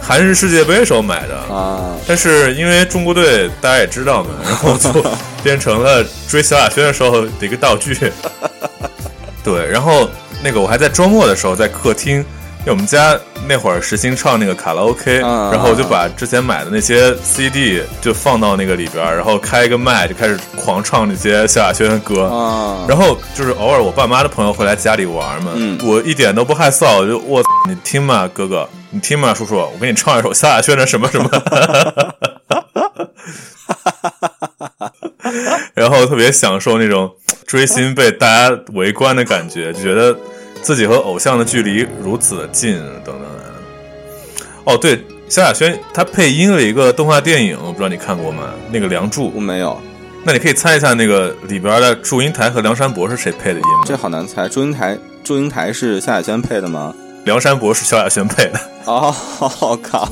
[0.01, 1.37] 韩日世界杯时候买的。
[1.55, 4.91] 啊，但是因为中国队大家也知道嘛，然后就
[5.43, 7.97] 变成了追萧亚轩的时候的一个道具。
[9.43, 10.09] 对，然后
[10.43, 12.25] 那个我还在周末的时候在客厅，
[12.67, 13.15] 因为我们家
[13.47, 22.25] 那会儿实行唱那个卡拉 OK，、啊然后我就把之前买的那些 CD 就放到那个里边儿，然后开一个麦就开始狂唱那些萧亚轩的歌。
[22.25, 25.79] 啊，然后就是偶尔我爸妈的朋友会来家里玩嘛，嗯。
[25.85, 31.29] 我一点都不害臊，我就我你听嘛，哥哥，你听嘛，叔叔，我给你唱一首萧亚轩的什么什么，
[35.75, 37.11] 然后特别享受那种
[37.47, 40.17] 追星被大家围观的感觉，就觉得
[40.65, 43.29] 自己和偶像的距离如此的近，等等的。
[44.65, 48.45] 哦，对，萧亚轩他配音了一个动画电影，我不知道你看过吗？
[48.73, 49.79] 那个《梁祝我》，没有，
[50.25, 53.83] 那你可以猜一下那个里边的祝英台和梁山伯是谁配的音吗？
[53.85, 54.49] 这好难猜。
[54.49, 56.95] 祝英台，祝英台是萧亚轩配的吗？
[57.25, 59.15] 梁山伯是萧亚轩配的，哦，
[59.61, 60.11] 我靠，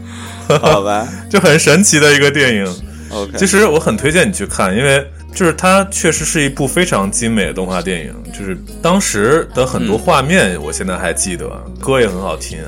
[0.62, 2.76] 好吧就很神奇的一个电影。
[3.10, 11.48] ，OK，其实我很推荐你去看，因为就是它确实是一部非常精美的动画电影，就是当时的很多画面，我现在还记得，
[11.80, 12.58] 歌也很好听。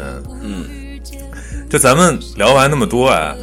[0.42, 0.64] 嗯，
[1.68, 3.34] 就咱们聊完那么多啊，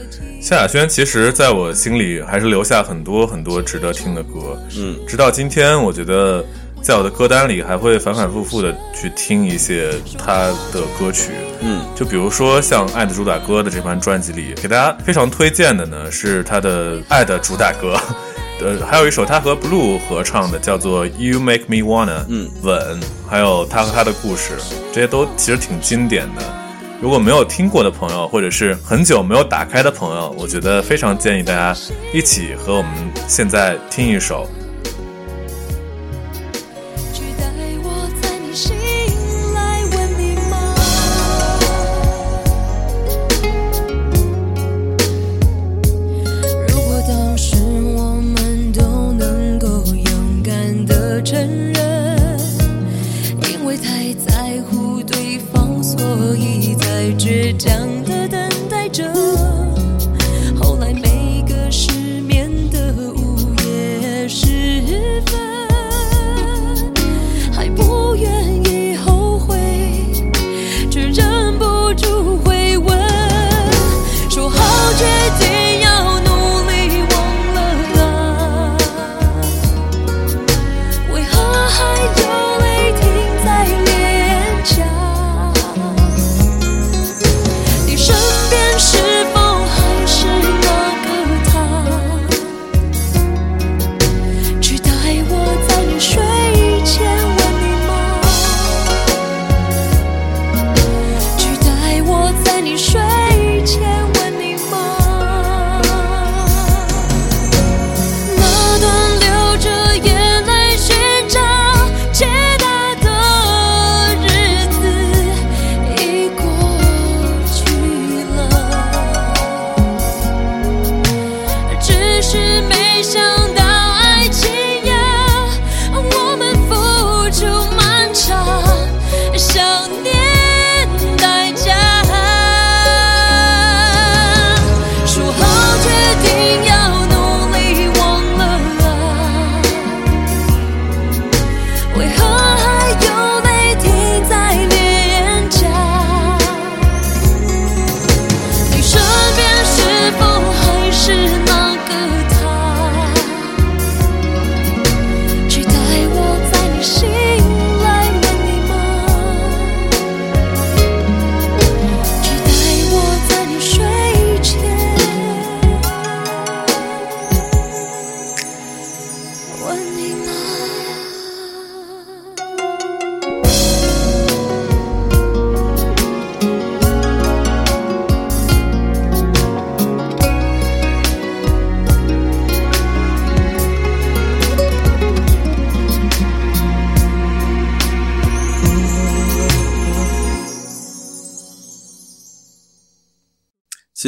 [0.41, 4.57] 萧亚轩其实在我心里还是留下很多很多值得听的歌。
[4.77, 6.43] 嗯，直到今天，我觉得
[6.81, 11.31] 在我的歌单里还会反反复复的去听一些他的歌曲。
[11.61, 17.95] 嗯，就比如说像《爱的主打歌》的这盘专辑里，给大家非常推荐的呢是他的《爱的主打歌》，
[18.61, 24.57] 呃，还有一首他和 Blue 合唱的叫做《You Make Me Wanna》，嗯，吻，还有他和他的故事，
[24.91, 26.41] 这些都其实挺经典的。
[27.01, 31.73] 如果没有听过的朋友，或者是很久没有打开的朋友，我觉得非常建议大家
[32.13, 32.91] 一起和我们
[33.25, 34.45] 现在听一首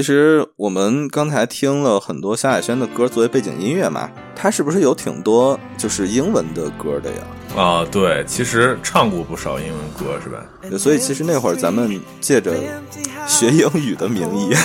[0.02, 7.18] 其实我们刚才听了很多萧亚轩的歌作为背景音乐嘛，他是不是有挺多就是英文的歌的呀？
[7.56, 10.44] 啊，对，其实唱过不少英文歌，是吧？
[10.76, 12.52] 所以其实那会儿咱们借着
[13.28, 14.56] 学英语的名义，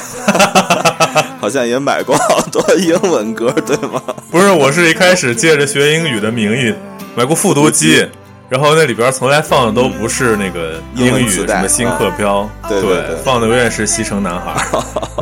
[1.38, 4.02] 好像也买过好多英文歌，对吗？
[4.30, 6.72] 不是，我是一开始借着学英语的名义
[7.14, 8.08] 买过复读机，
[8.48, 14.54] 然后那里边从来放的都不是那个英语，什么新课标，对对对放的永远是西城男孩。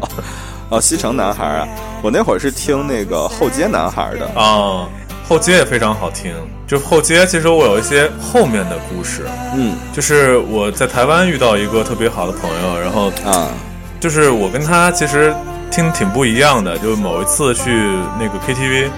[0.71, 1.69] 哦，西城男孩啊，
[2.03, 4.27] 我那会儿是听那个后街男孩的。
[4.39, 4.89] 啊，
[5.29, 6.33] 后街也非常好听。
[6.67, 9.27] 就后街，其实我有一些后面的故事。
[9.55, 13.49] 嗯就是我在台湾遇到一个特别好的朋友，然后啊，
[14.01, 15.35] 就是我跟他其实
[15.71, 16.77] 听挺不一样的。
[16.79, 17.71] 就某一次去
[18.19, 18.89] 那个 KTV，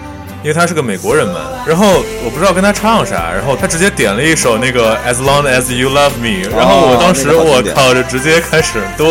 [0.43, 9.07] 因为他是个美国人嘛，然后我不知道跟他唱啥，然后他直接点了一首那个 As Long as You Love Me，然后我当时、我靠，就直接开始对，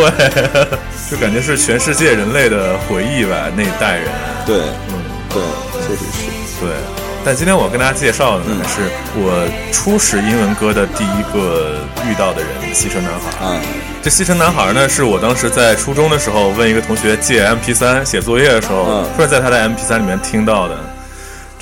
[1.11, 4.05] 就感觉是全世界人类的回忆吧，那一代人。
[4.45, 4.57] 对
[4.89, 4.95] 嗯，
[5.29, 5.41] 对，
[5.81, 6.25] 确实是。
[6.61, 6.69] 对。
[7.27, 8.81] 但今天我跟大家介绍的呢，嗯是
[9.15, 13.43] 我初识英文歌的第一个遇到的人——西城男孩。
[13.43, 13.59] 啊，
[14.03, 20.75] 这西城男孩呢，是我当时在初中的时候问一个同学借 MP 3写作业的时候，嗯突然在他的 MP 3里面听到的，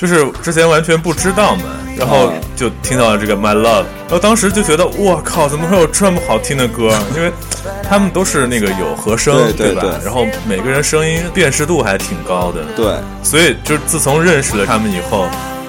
[0.03, 1.63] 就是之前完全不知道嘛，
[1.97, 6.93] 然后嗯就听到了这个 My Love，然后当时就觉得我靠，怎么会有这么好听的歌？
[7.15, 7.31] 因为
[7.89, 9.53] 他们都是那个有和声，吧？
[9.55, 15.25] 对对对然后每个人声音辨识度还挺高的，对，所以就是自从认识了他们以后。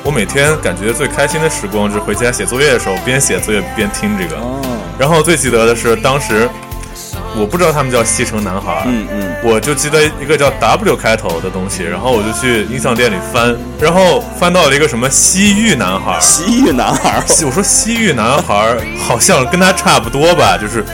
[0.07, 4.37] 我每天感觉最开心的时光就是回家写作业的时候，边写作业边听这个。
[4.37, 4.61] 哦，
[4.99, 6.47] 然后最记得的是，当时
[7.37, 20.85] 我不知道他们叫西城男孩，嗯嗯，我就记得一个叫 W 开头的东西，然后我就去音像店里翻，然后翻到了一个什么西域男孩，西域男孩儿，我说西域男孩好像跟他差不多吧，就是，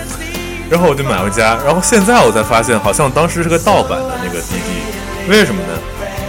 [0.70, 5.69] 然后我就买回家，然后现在我才发现，好像当时是个盗版的那个 DD，为什么呢？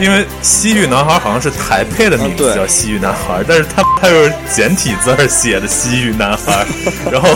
[0.02, 6.66] 因为西域男孩好像是台配的名字叫西域男孩，但是他他又是简体字儿写的西域男孩，
[7.12, 7.30] 然后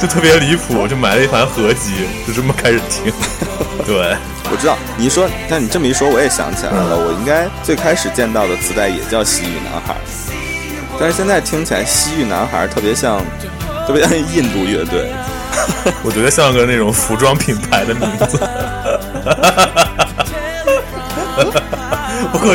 [0.00, 1.92] 就特别离谱，我就买了一盘合集，
[2.26, 3.12] 就这么开始听。
[3.86, 4.16] 对，
[4.50, 10.00] 我知道你一说，但你这么一说，我也想起来了，我应该最开始见到的磁带也叫西域男孩儿，
[10.98, 13.24] 但是现在听起来西域男孩儿特别像，
[13.86, 15.08] 特别像印度乐队。
[16.02, 18.40] 我觉得像个那种服装品牌的名字。
[22.32, 22.54] 不过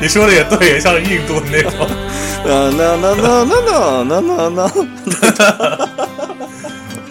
[0.00, 1.72] 你说的也对，也像印度那种。
[2.44, 4.60] 那那那那那那那那。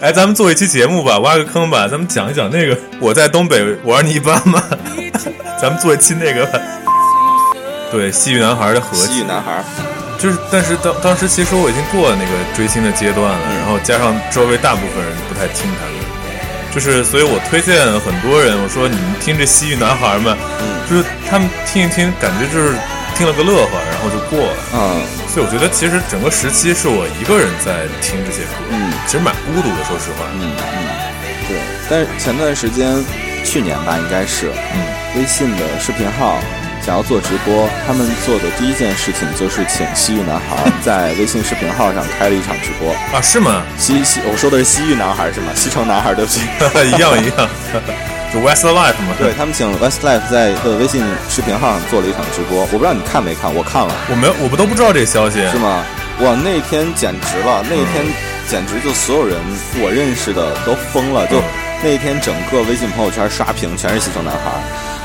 [0.00, 4.62] 哎，咱们做一期节目吧，挖个坑吧，咱们讲一讲那个我在东北玩泥巴嘛。
[5.60, 6.46] 咱们做一期那个。
[7.90, 9.64] 对，西域男孩的和西域男孩。
[10.18, 16.03] 就是，但是当当时其实我已经过了那个追星的阶段了，然后加上周围大部分人不太听他的。
[16.74, 20.36] 就是，所以我推荐很多人，我说你们听这西域男孩们，
[20.90, 22.74] 就是他们听一听，感觉就是
[23.14, 24.56] 听了个乐呵，然后就过了。
[24.74, 30.26] 嗯所以我觉得其实整个时期是我一个人在听这些歌，嗯其实蛮孤独的，说实话。
[30.34, 30.86] 嗯嗯，
[31.48, 31.58] 对。
[31.90, 33.04] 但是前段时间，
[33.44, 34.78] 去年吧，应该是，嗯，
[35.16, 36.38] 微信的视频号
[36.84, 42.92] 想要做直播，他们做的第一件事情就是请西域男孩在微信视频号上开了一场直播。
[43.10, 43.62] 啊，是吗？
[43.78, 45.50] 西西，我说的是西域男孩是吗？
[45.54, 46.42] 西城男孩，对不起。
[46.84, 47.48] 一样一样，
[48.34, 49.16] 就 Westlife 嘛。
[49.18, 55.40] 对，他们请 Westlife 在呃微信视频号上做了一场直播，我不知道你看没看，我看了，我没有，我们都不知道这个消息。
[55.50, 55.82] 是吗？
[56.20, 58.04] 哇，那天简直了，那天
[58.46, 59.38] 简直就所有人
[59.80, 61.44] 我认识的都疯了，就嗯
[61.82, 64.56] 那天整个微信朋友圈刷屏全是西城男孩儿，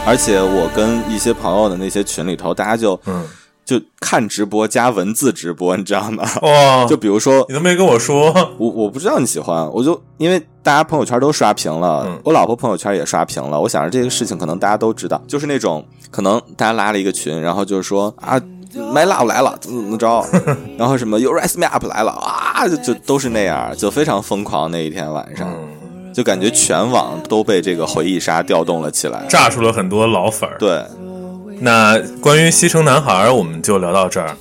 [0.05, 3.23] 而且我跟一些朋友的那些群里头，大家就嗯，
[3.63, 6.27] 就看直播加文字直播，你知道吗？
[6.41, 18.41] 哇， 就比如说你都没跟我说，我我不知道你喜欢，我就因为大家朋友圈都刷屏了，嗯我老婆朋友圈也刷屏了，我想着这个事情可能大家都知道，就是那种可能大家拉了一个群，然后就是说啊。
[18.71, 20.23] My Love 来了，怎么怎么着，
[20.77, 24.69] 然后什么 You Raise Me Up 来了啊，就就都是那样，就非常疯狂。
[24.69, 25.68] 那一天晚上，嗯，
[26.19, 29.25] 就感觉全网都被这个回忆杀调动了起来。
[29.29, 30.57] 炸出了很多老粉儿。
[30.59, 30.83] 对，
[31.61, 34.35] 那关于西城男孩，我们就聊到这儿。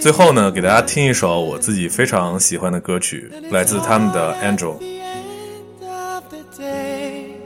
[0.00, 4.74] 最后呢，给大家听一首我自己非常喜欢的歌曲，来自他们的《Angel》。
[6.12, 7.36] of the day.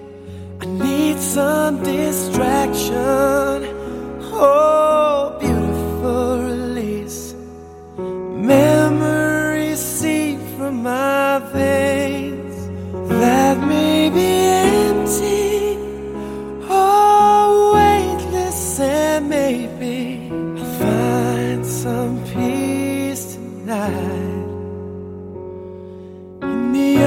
[0.61, 3.67] I need some distraction.
[4.33, 7.35] Oh, beautiful release.
[7.99, 12.36] Memories seep from my veins
[13.21, 14.31] that may be
[14.73, 15.79] empty.
[16.69, 24.47] Oh, weightless, and maybe I'll find some peace tonight
[26.43, 27.05] in the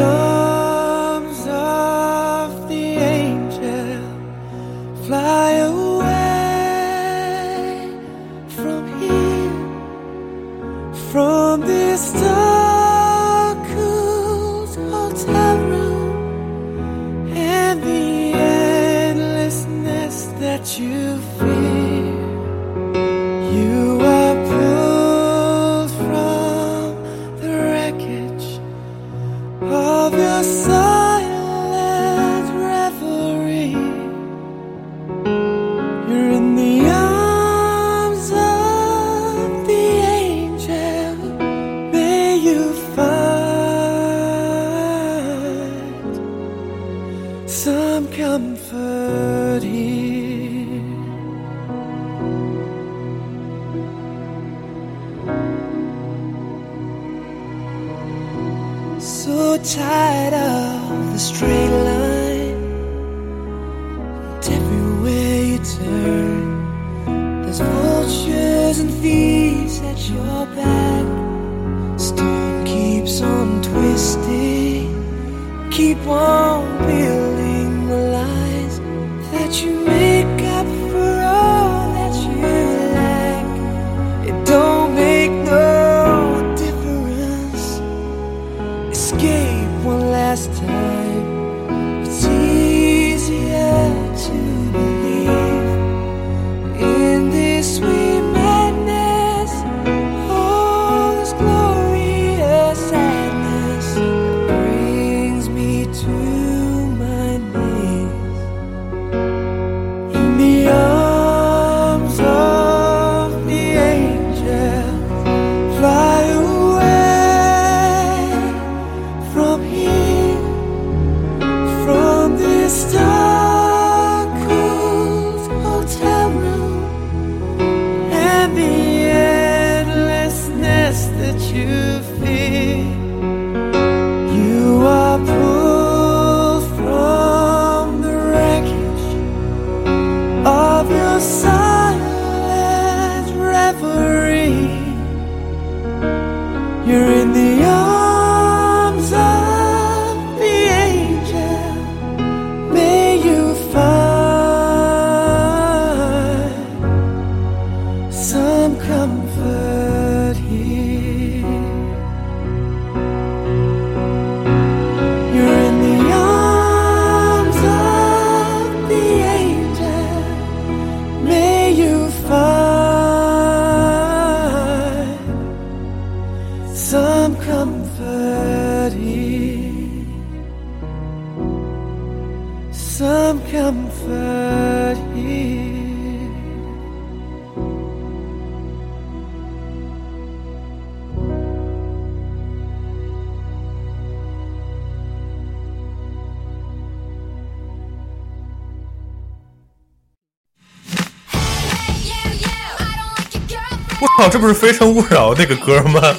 [204.31, 206.01] 这不是《非诚勿扰》那个歌吗？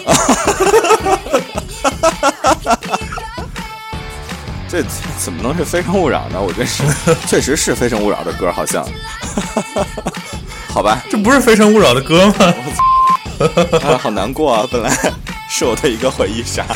[4.69, 4.83] 这
[5.19, 6.41] 怎么能是《非诚勿扰》呢？
[6.41, 6.83] 我真是，
[7.27, 8.85] 确实是《非诚勿扰》的歌，好像。
[10.69, 12.35] 好吧，这不是《非诚勿扰》的歌吗？
[13.83, 14.67] 啊，好难过啊！
[14.71, 14.91] 本来
[15.49, 16.67] 是我的一个回忆杀，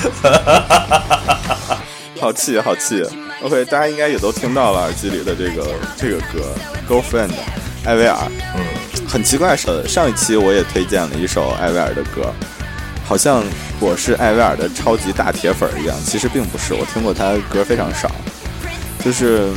[2.21, 3.05] 好气，好气。
[3.43, 5.67] OK，大家应该也都听到了耳机里的这个
[5.97, 6.55] 这个歌
[6.91, 7.29] 《Girlfriend》，
[7.85, 8.17] 艾薇儿。
[9.15, 12.35] 很奇怪是，上一期我也推荐了一首艾薇儿的歌，
[13.07, 13.45] 好像
[13.79, 18.11] 我是艾薇儿的超级大铁粉一样，其实并不是，我听过她的歌非常少，
[19.05, 19.51] 就是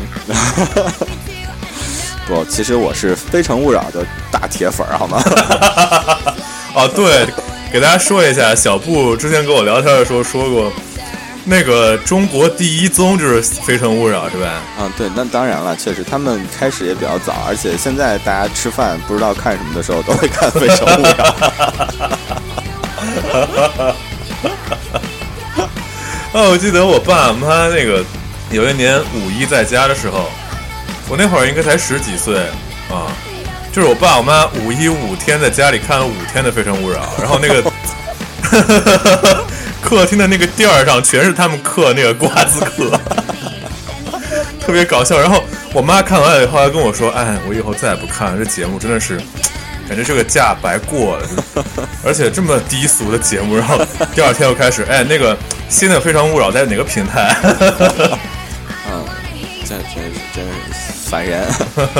[2.30, 5.20] 不，其实我是《非诚勿扰》的大铁粉，好吗？
[6.76, 7.26] 哦，对，
[7.74, 10.72] 给大家说一下，小布之前跟我聊天的时候说过，
[11.50, 14.62] 那个中国第一宗就是《非诚勿扰》，是吧？
[14.78, 21.14] 嗯，对，那当然了，确实他们开始也比较早，而且现在大家吃饭不知道看什么的时候，都会看《非诚勿扰》。
[26.34, 28.04] 哦，我记得我爸妈那个
[28.52, 30.30] 有一年五一在家的时候，
[31.08, 32.40] 我那会儿应该才十几岁
[32.92, 33.08] 啊，
[33.72, 37.64] 就是我爸我妈五一五天在家里看了五天的《非诚勿扰》，然后那个
[39.88, 43.00] 客厅的那个垫儿上全是他们嗑那个瓜子壳，
[44.60, 45.18] 特别搞笑。
[45.18, 45.42] 然后
[45.74, 49.22] 我妈看完以后还跟我说：“哎，我以后再也不看了，这节目真的是。”
[49.88, 51.30] 感觉这个假白过了，
[52.04, 53.80] 而且这么低俗的节目，然后
[54.14, 55.38] 第二天又开始，哎，那个
[55.70, 57.34] 新的《非诚勿扰》在哪个平台？
[58.92, 59.06] 嗯，
[59.64, 61.48] 这真是真是烦人，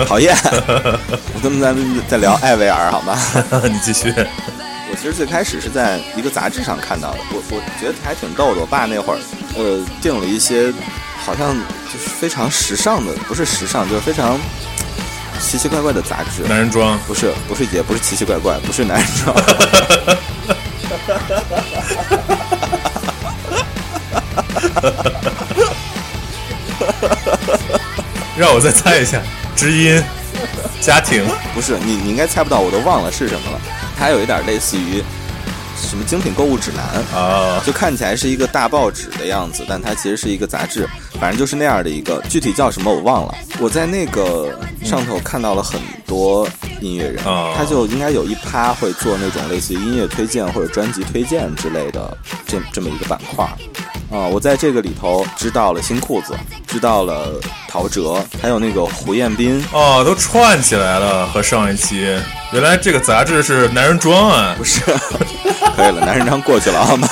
[0.06, 0.36] 讨厌。
[1.42, 3.18] 我们咱们再聊艾薇儿好吗？
[3.64, 4.14] 你继续。
[5.08, 8.60] 我其实最开始是在一个杂志上看到的，我我觉得还挺逗的。
[8.60, 9.20] 我爸那会儿，
[9.56, 10.70] 呃，订了一些
[11.26, 11.56] 好像
[11.86, 14.38] 就是非常时尚的，不是时尚，就是非常
[15.40, 16.42] 奇奇怪怪的杂志。
[16.50, 19.34] 男人装不是不是也不是奇奇怪怪，不是男人装。
[28.36, 29.22] 让我再猜一下，
[29.56, 30.04] 知音、
[30.82, 33.62] 家庭不是你你应该猜不到，我都忘了是什么了。
[33.98, 35.04] 它有一点类似于
[35.76, 36.84] 什么精品购物指南
[37.20, 40.88] 啊，就看起来是一个大报纸的样子，但它其实是一个杂志。
[41.20, 43.34] 反正就是那样的一个，具体叫什么我忘了。
[43.60, 46.48] 我在那个上头看到了很多
[46.80, 53.48] 音乐人，啊他就应该有一趴会做那种类似于音乐推荐或者专辑推荐之类的这这么一个板块
[54.12, 54.18] 儿。
[54.18, 56.34] 啊、我在这个里头知道了新裤子，
[56.66, 62.18] 知道了陶喆，还有那个胡彦斌，哦，都串起来了，和上一期，
[62.52, 64.82] 原来这个杂志是男人装啊，不是，
[65.76, 67.08] 可以了，男人装过去了，好吗？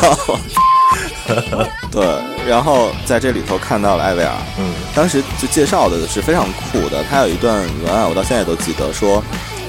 [1.92, 2.06] 对，
[2.48, 9.24] 然后在这里头看到了艾薇儿，嗯，当时就介绍的是非常酷的，他有一段文案，我到现在都记得，说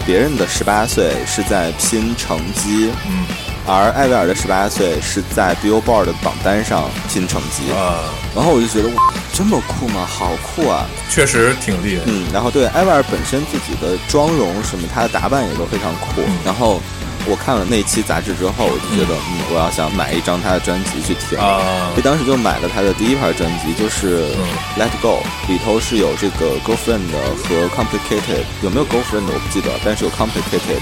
[0.04, 3.26] 别人的十八岁是在拼成绩，嗯，
[3.66, 7.98] 而艾薇儿的十八岁是在 Billboard 的榜单上拼成绩，啊，
[8.34, 9.02] 然后我就觉得哇，
[9.32, 10.06] 这么酷吗？
[10.06, 10.86] 好酷啊！
[11.10, 16.22] 确实挺厉害，嗯，然后对艾薇儿本身自己的妆容什么，她的打扮也都非常酷。
[16.26, 16.80] 嗯然后
[17.28, 21.36] 我看了那期杂志之后，我就觉得，嗯，我要想买一张她的专辑去听。
[21.36, 24.46] 啊所以，当时就买了她的第一盘专辑，就是嗯
[24.80, 27.10] 《Let Go》，里头是有这个《Girlfriend》
[27.48, 30.78] 和《Complicated》，有没有《Girlfriend》我不记得，但是有《Complicated》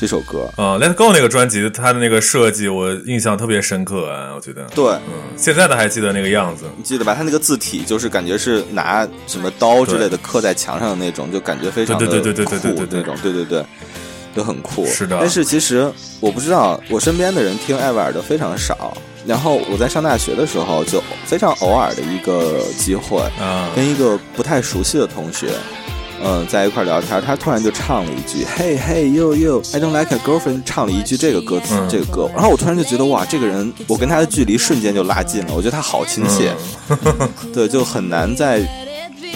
[0.00, 0.50] 这首歌。
[0.56, 7.14] 啊，Let Go 那个专辑，它的那个设计我印象特别深刻啊，我觉得，对，嗯，现在的还记得那个样子，你记得吧？
[7.14, 13.62] 它那个字体就是感觉是拿什么刀之类的刻在墙上的那种，就感觉非常的对对对对对对酷那种，对对对，
[14.34, 14.86] 都很酷。
[14.86, 18.96] 是的但是其实我不知道，我身边的人听艾薇儿的非常少。
[19.26, 25.50] 然后我在上大学的时候，就非常偶尔的一个机会，啊，跟一个不太熟悉的同学，
[26.22, 36.54] 嗯、在一块儿聊天，他突然就唱了一句 “Hey Hey You You I Don't Like a Girlfriend”，唱了一句这个歌词，嗯这个歌，然后我突然就觉得哇，这个人，我跟他的距离瞬间就拉近了，我觉得他好亲切，
[36.88, 38.60] 嗯对，就很难在，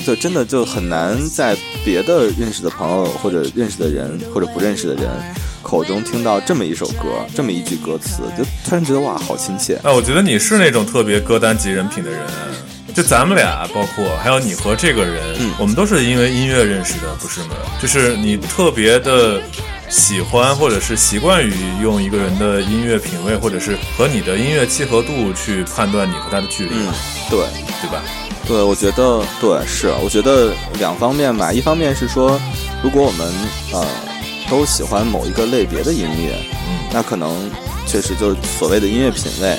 [0.04, 5.08] 就真的就很难在别的认识的朋友或者认识的人或者不认识的人
[5.62, 9.80] 口中听到这么一首歌，这么一句歌词，就突然觉得哇，好亲切。
[9.82, 12.20] 哎，我觉得你是那种特别歌单及人品的人。
[12.94, 17.56] 就咱们俩，包括还有你和这个人，嗯我们都是因为音乐认识的，不是吗？
[17.82, 19.42] 就是你特别的
[19.88, 26.92] 喜欢，或者是习惯于用一个人的音乐品味，或者是和你的音乐契合度去判断你和他的距离，嗯，
[27.28, 27.40] 对。
[27.82, 28.02] 对吧？
[28.46, 31.52] 对，我觉得对是，我觉得两方面吧。
[31.52, 32.40] 一方面是说，
[32.82, 33.30] 如果我们
[33.74, 33.86] 呃
[34.48, 36.34] 都喜欢某一个类别的音乐，
[36.66, 37.50] 嗯那可能
[37.86, 39.58] 确实就是所谓的音乐品味，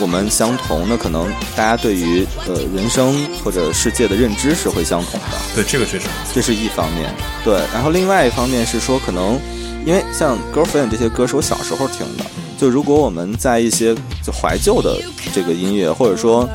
[0.00, 3.14] 我们相同，那可能大家对于呃人生
[3.44, 6.06] 或者世界的认知是会相同的，对，这个确实。
[6.32, 7.14] 这是一方面。
[7.44, 9.38] 对，然后另外一方面是说，可能
[9.86, 12.24] 因为像《Girlfriend》这些歌是我小时候听的，
[12.58, 14.98] 就如果我们在一些就怀旧的
[15.32, 16.48] 这个音乐，或者说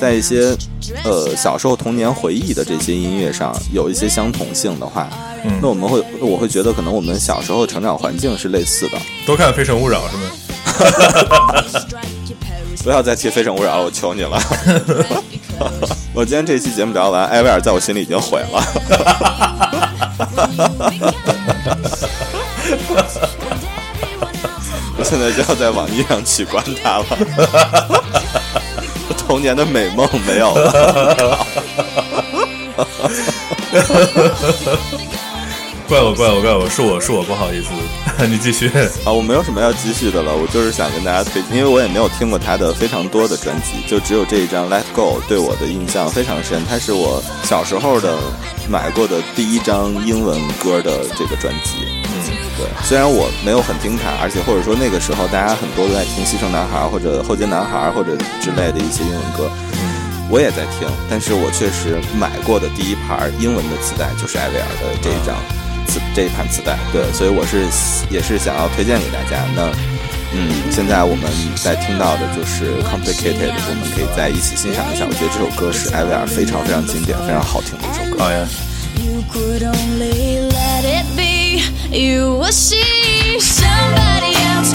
[0.00, 0.56] 在一些
[1.02, 5.08] 呃小时候童年回忆的这些音乐上有一些相同性的话，
[5.44, 8.98] 嗯那我们会我会觉得可能我们小时候成长环境是类似的。
[9.26, 10.30] 多看《非诚勿扰》是吗？
[12.86, 14.40] 不要再提《非诚勿扰》了，我求你了。
[16.14, 18.62] 我今天这期节目聊完，艾薇儿在我心里已经毁了。
[24.96, 27.06] 我现在就要在网易上取关他了，
[29.08, 31.44] 我童年的美梦没有了。
[35.88, 37.70] 怪我，怪我，怪我，是我是我不好意思，
[38.26, 38.68] 你继续。
[39.04, 48.18] 啊，我没有什么要继续的了，我就是想跟大家推荐，因为我也没有听过他的非常多的专辑，就只有这一张《Let Go》对我的印象非常深，它是我小时候的
[48.68, 51.70] 买过的第一张英文歌的这个专辑。
[52.02, 59.48] 嗯，对，虽然我没有很听他，而且或者说那个时候大家很多都在听《西城男孩》或者《后街男孩》或者之类的一些英文歌，
[60.28, 65.36] 我也在听，但是我确实买过的第一盘英文的磁带就是艾薇儿的这一张
[65.86, 67.66] 磁这一盘磁带，对，所以我是
[68.10, 69.44] 也是想要推荐给大家。
[69.54, 69.70] 那
[70.34, 71.30] 嗯，现在我们
[71.62, 75.06] 在听到的就是《Complicated》，我们可以在一起欣赏一下。
[75.06, 78.24] 我觉得这首歌是艾薇儿非常非常经典、非常好听的一首歌。
[78.24, 81.62] Oh，You could only let it be.
[81.96, 84.74] You will see somebody else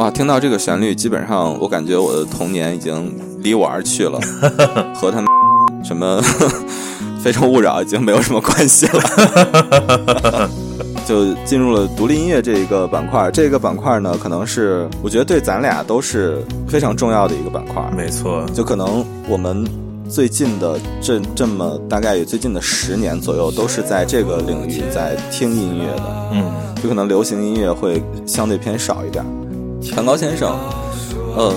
[0.00, 4.18] 哇，听到这个旋律，基本上我感觉我的童年已经离我而去了，
[4.96, 5.26] 和他们
[5.84, 6.18] 什么
[7.22, 10.48] 《非诚勿扰》已经没有什么关系了。
[11.06, 17.82] 就进入了独立音乐这一个板块，这个板块呢，可能是我觉得对咱俩都是非常重要的一个板块。
[17.94, 19.68] 没错，就可能我们
[20.08, 26.30] 最近的这这么大概有最近的十年左右，都是在这个领域在听音乐的。
[26.32, 26.50] 嗯，
[26.82, 29.22] 就可能流行音乐会相对偏少一点。
[29.88, 30.56] 梵高先生，
[31.36, 31.54] 嗯，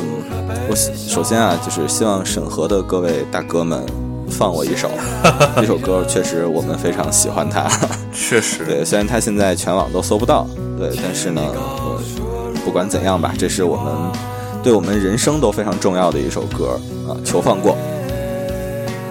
[0.70, 3.84] 我首先啊，就是希望审核的各位大哥们
[4.30, 4.90] 放我一首，
[5.58, 7.70] 这首歌确实我们非常喜欢它。
[8.14, 10.48] 确实， 对，虽然它现在全网都搜不到，
[10.78, 13.94] 对，但是呢，我不管怎样吧，这是我们
[14.64, 17.78] 对我们人生都非常重要的一首歌啊，求放过。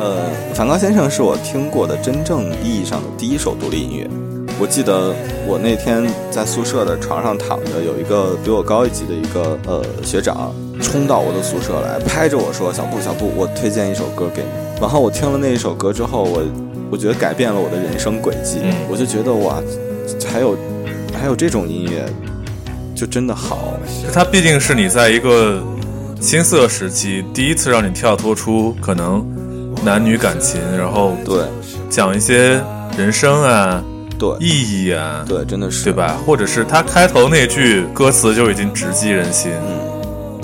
[0.00, 4.10] 呃，梵高先生是我听过的真正意义上的第一首独立音乐。
[4.62, 5.12] 我记得
[5.44, 14.48] 我那天在宿舍的床上躺着，有一个比我高一级的一个呃学长冲到我的宿舍来，拍着我说：“小布，小布，我推荐一首歌给你。”
[14.80, 16.44] 然后我听了那一首歌之后，我
[16.92, 18.60] 我觉得改变了我的人生轨迹。
[18.62, 19.60] 嗯我就觉得哇，
[20.32, 20.56] 还有
[21.12, 22.06] 还有这种音乐，
[22.94, 23.74] 就真的好。
[24.12, 25.60] 它毕竟是你在一个
[26.20, 29.26] 青涩时期第一次让你跳脱出可能
[29.84, 31.42] 男女感情，然后对
[31.90, 32.62] 讲一些
[32.96, 33.82] 人生啊、
[34.22, 35.92] 对意义啊，对，真的是对？
[35.92, 36.16] 吧？
[36.24, 39.50] 或者是他开头那句歌词就已经直击人心。
[39.50, 39.90] 嗯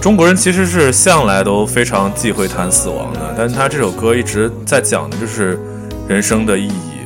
[0.00, 5.58] 中国人其实是向来都非常忌讳谈死亡的，但是他这首歌一直在讲的就是
[6.06, 7.02] 人生的意义，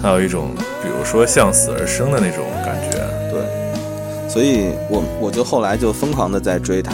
[0.00, 2.98] 还有一种比如说向死而生的那种感觉。
[3.32, 6.92] 对，所以我我就后来就疯狂的在追他，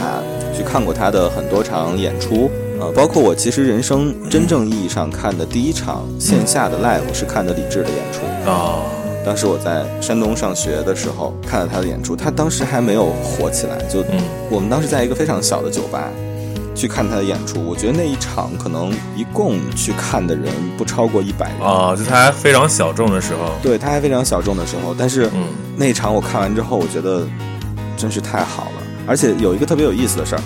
[0.57, 2.49] 去看过他的很多场演出，
[2.79, 8.49] 呃，包括我其实人生真正意义上看的第一场线下的 live 是看的李志的演出。
[8.49, 8.81] 啊、
[9.27, 16.07] 当时我在山东上学的时候看了他的演出，他当时还没有火起来，就嗯我们当时在一个非常小的酒吧
[16.73, 20.45] 去看他的演出，我觉得那一场可能一共去看的人
[20.77, 21.59] 不超过一百人。
[21.59, 25.43] 啊，就他还非常小众的时候，对他还非常小众的时候，但是嗯
[25.75, 27.27] 那一场我看完之后，我觉得
[27.97, 28.83] 真是太好了。
[29.05, 30.41] 而且有一个特别有意思的事儿，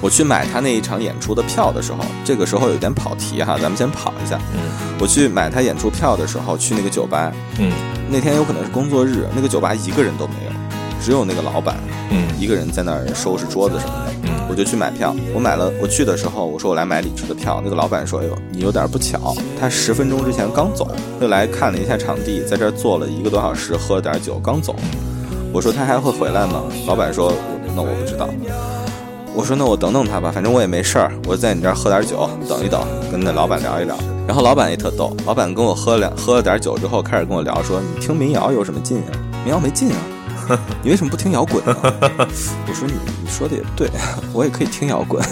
[0.00, 4.38] 我去买他那一场演出的票的时候，这个时候有点跑题哈，咱们先跑一下。
[4.54, 4.60] 嗯
[4.98, 7.72] 我去买他演出票的时候，去那个酒吧，嗯
[8.08, 10.52] 那天有可能是工作日，那个酒吧一个人都没有，
[11.02, 11.76] 只有那个老板
[12.10, 14.12] 嗯一个人在那儿收拾桌子什么的。
[14.22, 20.88] 嗯我就去买票，我买了，我去的时候我说我来买李志的票，那个老板说：“哎呦，你有点不巧，他十分钟之前刚走，
[21.20, 24.76] 又来看了一下场地，在这儿坐了一个多小时，喝了点酒刚走。”
[25.52, 26.62] 我说他还会回来吗？
[26.86, 27.32] 老板说
[27.74, 28.28] ：“那我不知道。”
[29.36, 32.80] 我说：“那我等等他吧，反正我也没事儿，我在你这儿喝点酒，等一等，
[33.12, 33.94] 跟那老板聊一聊。”
[34.26, 39.12] 然后老板也特逗，老板跟我喝了两喝了点酒之后，开始跟我聊说：“你听民谣有什么劲啊？
[39.44, 41.76] 民谣没劲啊， 你为什么不听摇滚呢？”
[42.66, 43.90] 我说：“你你说的也对，
[44.32, 45.22] 我也可以听摇滚。”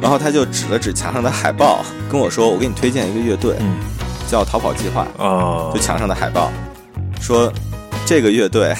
[0.00, 3.74] 然后他就指了指墙上的海报，跟我说：“我给你推荐一个乐队，嗯
[4.30, 6.52] 叫逃跑计划。”啊就墙上的海报，
[7.20, 7.52] 说
[8.06, 8.72] 这个乐队，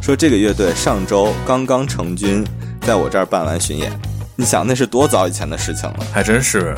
[0.00, 2.46] 说这个乐队上周刚刚成军，
[2.84, 3.92] 在我这儿办完巡演。
[4.36, 5.96] 你想那是多早以前的事情了。
[6.12, 6.74] 还真是，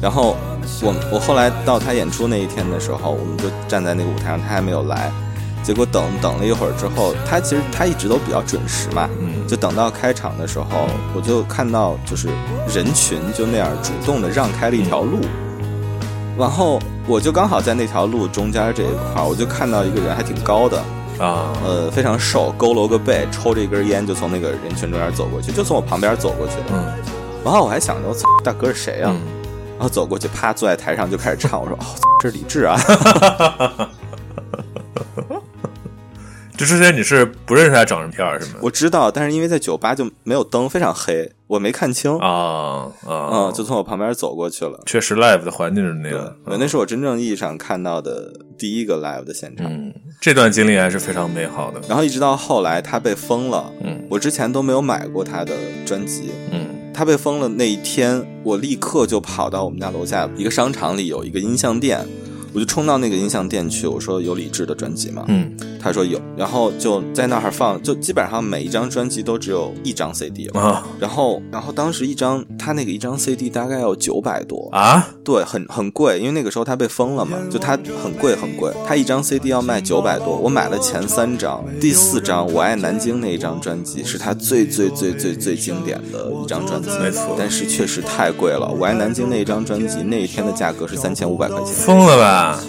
[0.00, 0.36] 然后
[0.82, 5.10] 我我后来到他演出那一天的时候，我们就站在那个舞台上，他还没有来。
[5.62, 12.28] 结果等等了一会儿之后，他其实他一直都比较准时嘛，嗯就等到开场的时候，我就看到就是
[12.72, 15.20] 人群就那样主动的让开了一条路，
[16.38, 20.82] 然后我就刚好在那条路中间这一块儿，我就看到一个人还挺高的，
[21.18, 26.72] 啊呃，非常瘦，佝偻个背，抽着一根烟就从那个人群中间走过去，就从我旁边走过去的。
[26.72, 26.86] 嗯
[27.44, 29.20] 然后我还想着，我操，大哥是谁呀、嗯
[29.78, 31.60] 然后走过去，啪，坐在台上就开始唱。
[31.60, 31.86] 我说，哦，
[32.20, 32.76] 这是李志啊。
[36.58, 38.58] 这之前你是不认识他长什么样儿是吗？
[38.60, 42.18] 我知道，但是因为在酒吧就没有灯，非常黑，我没看清。
[42.18, 44.76] 啊啊嗯，就从我旁边走过去了。
[44.84, 49.66] 确实 live 的环境是那对样，，那是我真正意义上看到的第一个 live 的现场。
[49.70, 51.80] 嗯，这段经历还是非常美好的。
[51.88, 55.54] 然后一直到后来他被封了，嗯我之前都没有买过他的
[55.86, 56.32] 专辑。
[56.50, 62.04] 嗯他被封了那一天，我立刻就跑到我们家楼下一个商场里有一个音像店，
[62.52, 65.24] 我就冲到那个音像店去，我说有李志的专辑吗？
[65.28, 70.60] 嗯他说有，然后就在那儿放，就基本上每一张专辑都只有一张 CD 了。
[70.60, 70.86] 啊。
[70.98, 75.08] 然后，然后当时一张他那个一张 CD 大概要九百多，啊？
[75.24, 87.34] 对，很很贵，因为那个时候他被封了嘛，就他很贵很贵，他一张 CD 要卖九百多，我买了前三张，第四张《我爱南京》那一张专辑是他最最最最最经典的一张专辑，没错。
[87.38, 92.60] 但是确实太贵了，《我爱南京》那一张专辑那一天的价格是三千五百块钱，疯了吧？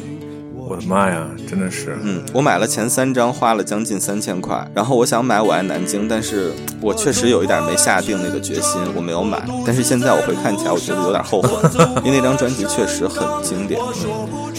[0.69, 4.63] 我的妈呀，真的是，嗯，我买了前三张，花了将近三千块。
[4.71, 9.41] 然后我想买《我爱南京》，但是我确实有一点没下定那个决心，我没有买。
[9.65, 11.49] 但是现在我回看起来，我觉得有点后悔，
[12.05, 13.81] 因为那张专辑确实很经典。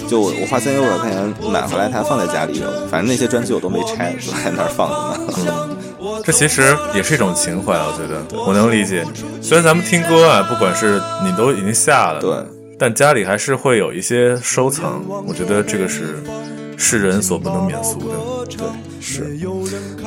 [0.09, 5.77] 就我我花三千五百块钱买回来，它放在家里，反正那些专辑我都没拆，都在那儿放着呢。
[6.25, 9.05] 这其实也是一种情怀，我觉得我能理解。
[9.41, 12.31] 虽然咱们听歌啊，不管是你都已经下了，对，
[12.81, 15.05] 但家里还是会有一些收藏。
[15.27, 16.17] 我觉得这个是
[16.79, 18.15] 世人所不能免俗的。
[18.57, 18.67] 对，
[19.03, 19.39] 是。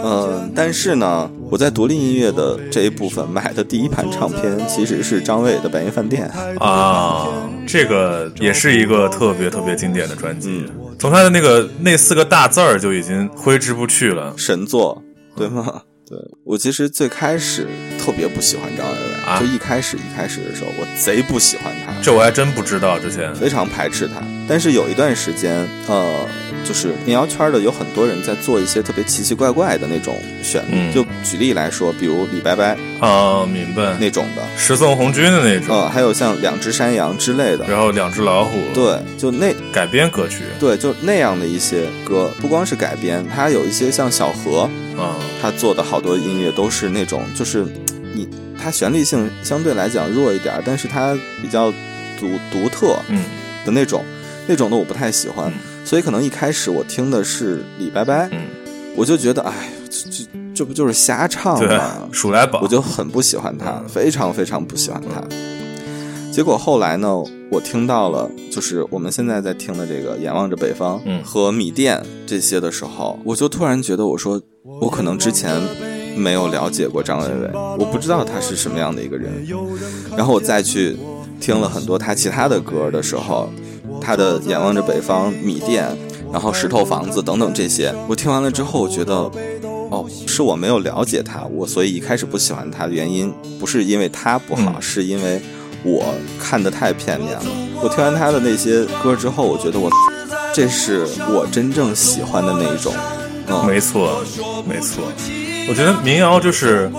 [0.03, 6.27] 嗯，但是呢，我在独立音乐的这一部分买的第一盘唱片其实是张伟的《白夜饭店》
[6.59, 7.27] 啊，
[7.67, 10.65] 这个也是一个特别特别经典的专辑。
[10.97, 14.99] 从他的那个那四个大字儿就已经挥之不去了，神作，
[15.35, 15.83] 对吗？
[16.05, 23.33] 对我其实最开始特别不喜欢张伟伟，啊就一开始一开始的时候，我贼不喜欢他，这我还真不知道之前。
[23.35, 24.21] 非常排斥他。
[24.47, 26.27] 但是有一段时间，呃，
[26.65, 30.67] 就是民谣圈的有很多人在做一些特别奇奇怪怪的那种旋律。
[30.73, 30.93] 嗯。
[30.93, 33.97] 就举例来说，比如李白白啊，明白。
[33.99, 37.65] 那种的，十送红军的那种，呃，还有像两只山羊之类的。
[37.67, 47.65] 然后两只老虎，，对，就那改编歌曲，对就那样的一些歌，不光是改编，它有一些像小何，啊，他做的好多音乐都是那种，就是
[48.13, 48.27] 你
[48.61, 51.71] 它旋律性相对来讲弱一点，但是它比较
[52.19, 53.23] 独独特嗯。
[53.65, 54.03] 的那种，
[54.47, 55.51] 那种的我不太喜欢，
[55.85, 58.41] 所以可能一开始我听的是李白白，嗯，
[58.95, 65.23] 我就觉得，哎，这这这不就是瞎唱对吗？，鼠来宝，我就很不喜欢他，嗯非常非常不喜欢他。
[66.31, 67.07] 结果后来呢，
[67.51, 74.41] 我听到了，就是我们现在在听的这个《眼望着北方》嗯和《米店》这些的时候，我就突然觉得，我说
[74.81, 75.61] 我可能之前
[76.17, 79.31] 没有了解过张伟伟，我不知道他是什么样的一个人。
[80.17, 80.97] 然后我再去
[81.39, 83.47] 听了很多他其他的歌的时候，
[84.03, 85.85] 他的《眼望着北方》、《米店》，
[86.31, 89.13] 然后《石头房子》等等这些，我听完了之后，我觉得
[89.89, 95.41] 哦，是我没有了解他，我所以一开始不喜欢他的原因，不是因为他不好，嗯是因为
[95.83, 96.03] 我
[96.37, 97.45] 看的太片面了。
[97.81, 99.89] 我听完他的那些歌之后，我觉得我
[100.53, 102.93] 这是我真正喜欢的那一种。
[103.47, 104.23] 嗯，没错，
[104.67, 105.03] 没错。
[105.69, 106.91] 我觉得民谣就是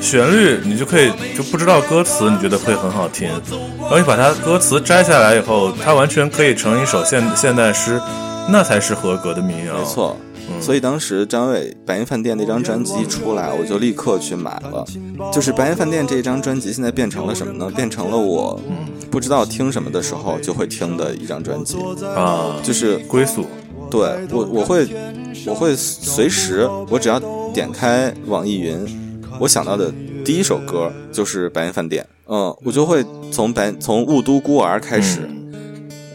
[0.00, 3.28] 旋律，你就可以就不知道歌词，你觉得会很好听。
[3.80, 8.00] 然后你把它歌词摘下来以后，它完全可以成一首现现代诗，
[8.48, 9.78] 那才是合格的民谣。
[9.78, 10.16] 没，错。
[10.60, 14.84] 所以当时张伟《白银饭店》那张专辑一出来，我就立刻去买了。
[15.32, 17.70] 就是《白银饭店》这一张专辑，现在变成了什么呢？
[17.76, 18.60] 变成了我
[19.10, 21.76] 不知道听什么的时候就会听的一张专辑。
[22.16, 23.46] 啊，就是归宿。
[23.90, 24.86] 对我，我会，
[25.46, 27.18] 我会随时，我只要
[27.52, 29.92] 点开网易云，我想到的
[30.24, 32.02] 第一首歌就是《白银饭店》。
[32.32, 35.28] 嗯，我就会从白从雾都孤儿开始，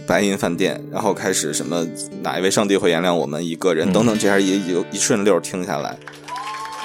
[0.07, 1.85] 白银饭店，然后开始什么
[2.21, 5.97] 哪一位上帝会原谅我们一个人等等，这样一一一顺溜听下来，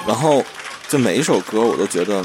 [0.05, 0.43] 然后
[0.89, 2.23] 就每一首歌我都觉得。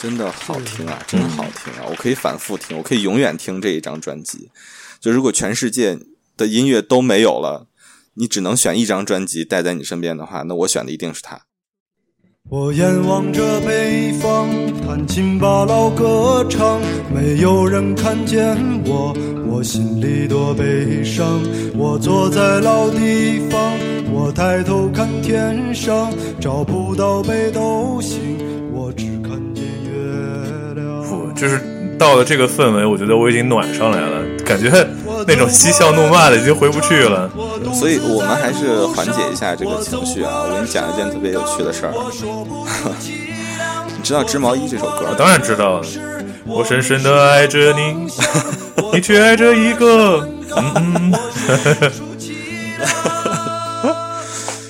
[0.00, 1.82] 真的好听啊，真的好听啊！
[1.90, 4.48] 我可以反复听，我可以永远听这一张专辑。
[5.00, 5.98] 就如果全世界
[6.38, 7.66] 的音乐都没有了，
[8.14, 11.42] 你只能选一张专辑带在你身边的话，那我选的一定是它。
[12.48, 14.48] 我眼望着北方，
[14.80, 16.80] 弹琴把老歌唱，
[17.12, 19.14] 没有人看见我，
[19.46, 21.42] 我心里多悲伤。
[21.76, 23.76] 我坐在老地方，
[24.10, 26.10] 我抬头看天上，
[26.40, 28.38] 找不到北斗星，
[28.72, 31.02] 我只看见月亮。
[31.04, 31.60] 不，就是
[31.98, 34.70] 到了这个氛围，我觉得我已经暖上来了，感觉
[35.26, 37.28] 那种嬉笑怒骂的已经回不去了。
[37.74, 40.44] 所以我们还是缓解一下这个情绪啊！
[40.44, 41.92] 我给你讲一件特别有趣的事儿。
[43.96, 45.08] 你知道《织毛衣》这首歌吗？
[45.10, 45.86] 我当然知道了，
[46.46, 48.06] 我深深的爱着你，
[48.92, 50.28] 你却爱着一个。
[50.56, 51.12] 嗯嗯，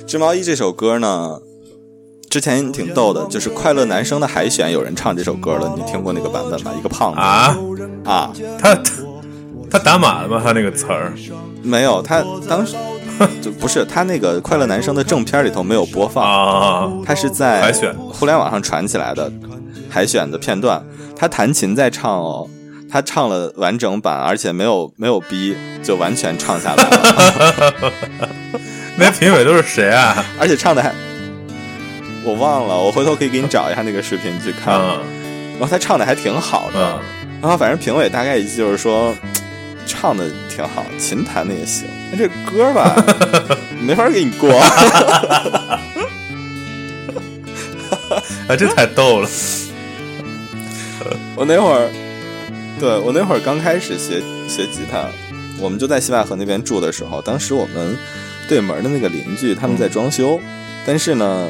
[0.07, 1.39] 《织毛衣》这首歌呢，
[2.29, 6.73] 之前挺逗的，就是《快乐男生》的海选有人唱这首歌了，你听过那个版本吗？
[6.77, 7.57] 一个胖子啊，
[8.05, 8.77] 啊，他
[9.71, 10.41] 他他打码了吗？
[10.45, 11.13] 他那个词儿？
[11.63, 12.75] 没有，他当时
[13.43, 17.93] 就 不是他那个《快乐男生》的正片里头没有播放，啊，他是在海选。
[17.95, 19.31] 互联网上传起来的
[19.91, 20.83] 海选的片段，
[21.17, 22.49] 他弹琴在唱哦，
[22.91, 27.93] 他唱了完整版，而且没有没有逼，就完全唱下来了，
[28.97, 30.25] 那评委都是谁啊？
[30.39, 30.93] 而且唱的还
[32.25, 34.99] 我忘了，我回头可以给你找一下那个视频去看，啊。
[35.59, 37.01] 然后他唱的还挺好的，啊，
[37.43, 39.13] 然后反正评委大概意思就是说。
[39.89, 42.95] 唱的挺好，琴弹的也行，那这歌吧，
[43.81, 44.51] 没法给你过。
[48.47, 49.29] 哎， 这太逗了。
[51.35, 51.91] 我那会儿，
[52.79, 55.09] 对我那会儿刚开始学学吉他，
[55.59, 57.97] 我们就在西坝河那边住的时候，当时我们
[58.49, 60.39] 对门的那个邻居他们在装修，
[60.85, 61.49] 但是呢，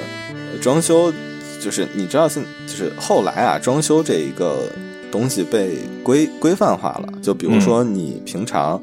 [0.52, 1.12] 呃装修
[1.60, 4.70] 就是你知道现就是后来啊，装修这一个
[5.10, 8.80] 东西被规规范化了，就比如说你平常。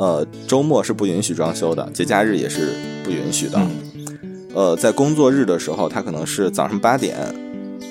[0.00, 2.70] 呃，周末是不允许装修的，节假日也是
[3.02, 3.60] 不允许的。
[4.54, 7.16] 呃，在工作日的时候，它可能是早上八点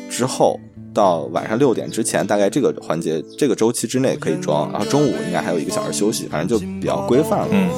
[0.09, 0.57] 之后
[0.93, 4.71] 到晚上六点之前，大概这个环节、这个周期之内可以装。
[4.71, 7.49] 然后中午应该还有一个小时休息，反正就比较规范了。
[7.51, 7.69] 嗯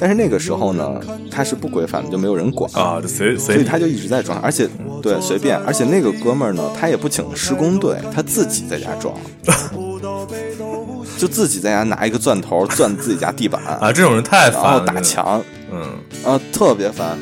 [0.00, 0.98] 但是那个时候呢，
[1.30, 2.70] 他是不规范的，就没有人管。
[2.72, 4.66] 啊，就随所以他就一直在装，而且
[5.02, 9.14] 对随便，而且那个哥们儿呢，他也不请施工队，他自己在家装，
[11.18, 15.82] 就自己在家拿一个钻头钻自己家地板，啊，这种人太然后打墙，嗯。
[16.24, 17.18] 啊特别烦。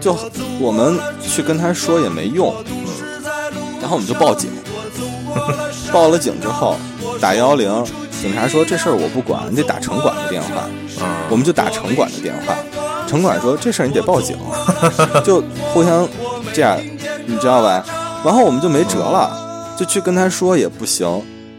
[0.00, 0.16] 就
[0.60, 2.54] 我们去跟他说也没用，
[3.80, 4.48] 然后我们就报警，
[5.92, 6.76] 报了警之后
[7.20, 7.84] 打幺幺零，
[8.20, 10.62] 警察说这事儿我不管，你得打城管的电话。
[11.00, 12.54] 啊，我们就打城管的电话，
[13.06, 14.36] 城管说这事儿你得报警，
[15.24, 15.42] 就
[15.72, 16.06] 互相
[16.52, 16.76] 这样，
[17.26, 17.84] 你知道吧？
[18.24, 19.30] 然后我们就没辙了，
[19.78, 21.06] 就去跟他说也不行。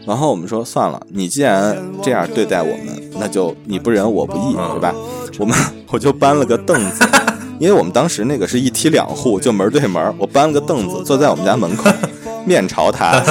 [0.06, 4.94] 然后我们说算了，你既然这样对待我们，那就你不仁我不义，对吧？
[5.38, 5.56] 我们
[5.90, 7.04] 我就搬了个凳子，
[7.58, 11.90] 因为我们当时那个是一梯两户，就门对门，我搬了个凳子坐在我们家门口，
[12.44, 13.22] 面朝他，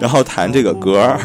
[0.00, 1.16] 然后弹这个歌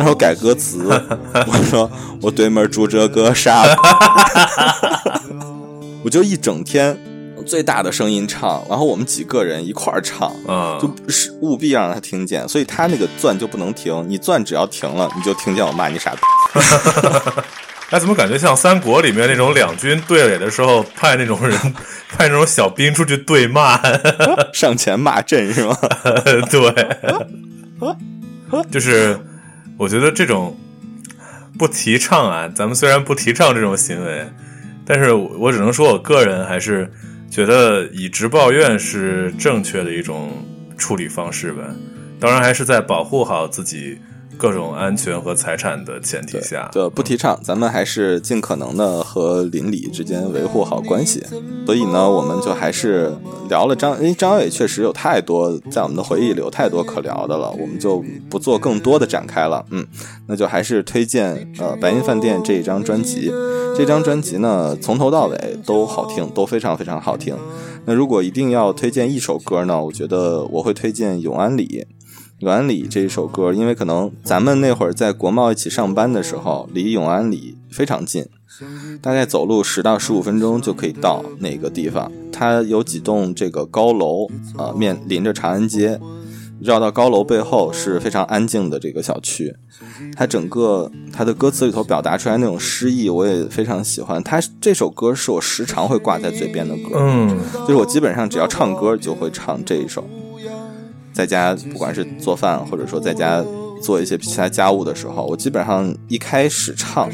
[0.00, 0.88] 儿，然后改歌词。
[1.46, 1.90] 我说
[2.22, 5.20] 我对门住着个傻吧，
[6.02, 6.98] 我就一整天
[7.46, 10.32] 最大的声音唱，然后我们几个人一块儿唱。
[10.46, 16.18] 嗯，就是务必让他听见，所以他那个钻就不能停，你钻只要停了，你就听见我骂你傻逼。
[17.90, 21.58] 哎，怎么感觉像三国里面那种两军对垒的时候派那种人，
[22.08, 23.80] 派那种小兵出去对骂？
[24.52, 25.76] 上前骂阵是吗？
[26.48, 26.70] 对，
[28.70, 29.18] 就是
[29.80, 30.54] 我觉得这种
[31.58, 34.30] 不提倡啊，咱们虽然不提倡这种行为，
[34.84, 36.86] 但是我只能说我个人还是
[37.30, 40.30] 觉得以直报怨是正确的一种
[40.76, 41.62] 处理方式吧。
[42.20, 43.98] 当然，还是在保护好自己
[44.40, 46.70] 各种安全和财产的前提下。
[46.72, 51.22] 就不提倡，咱们还是尽可能的和邻里之间维护好关系。
[51.66, 53.14] 所以呢，我们就还是
[53.50, 59.64] 聊了张，因为张小伟确实有太多在我们的回忆里有太多可聊的了，我们就不做更多的展开了。
[59.70, 59.86] 嗯，
[60.26, 63.30] 那就还是推荐呃白银饭店这一张专辑。
[63.76, 67.36] 这张专辑呢，从头到尾都好听，都非常非常好听。
[67.84, 71.86] 那如果一定要推荐一首歌呢，我觉得我会推荐永安里。
[72.40, 78.24] 永安里这一首歌，因为可能咱们那会儿在国贸一起上班的时候，离永安里非常近，
[79.02, 82.10] 大概走路十到十五分钟就可以到那个地方。
[82.32, 84.26] 它有几栋这个高楼
[84.56, 86.00] 啊、面临着长安街，
[86.62, 89.54] 绕到高楼背后是非常安静的这个小区。
[90.16, 94.22] 它整个它的歌词里头表达出来那种诗意，我也非常喜欢。
[94.22, 100.08] 它这首歌是我时常会挂在嘴边的歌，嗯，就是我基本上只要唱歌就会唱这一首，
[101.12, 103.44] 在家不管是做饭或者说在家
[103.82, 107.10] 做一些其他家务的时候，我基本上一开始唱，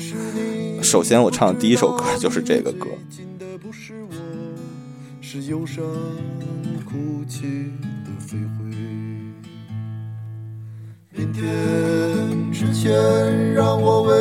[0.82, 2.86] 首先我唱的第一首歌就是这个歌。
[11.18, 12.92] 明天之前，
[13.55, 14.14] 让我为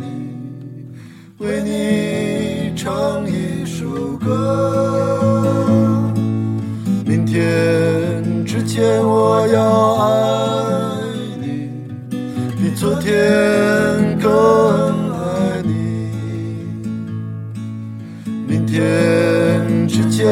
[0.00, 6.12] 你，为你唱一首歌。
[7.04, 8.15] 明天
[8.56, 10.08] 之前，我要爱
[11.38, 11.68] 你，
[12.56, 13.12] 比昨天
[14.18, 14.32] 更
[15.12, 16.08] 爱你。
[18.48, 20.26] 明天之前，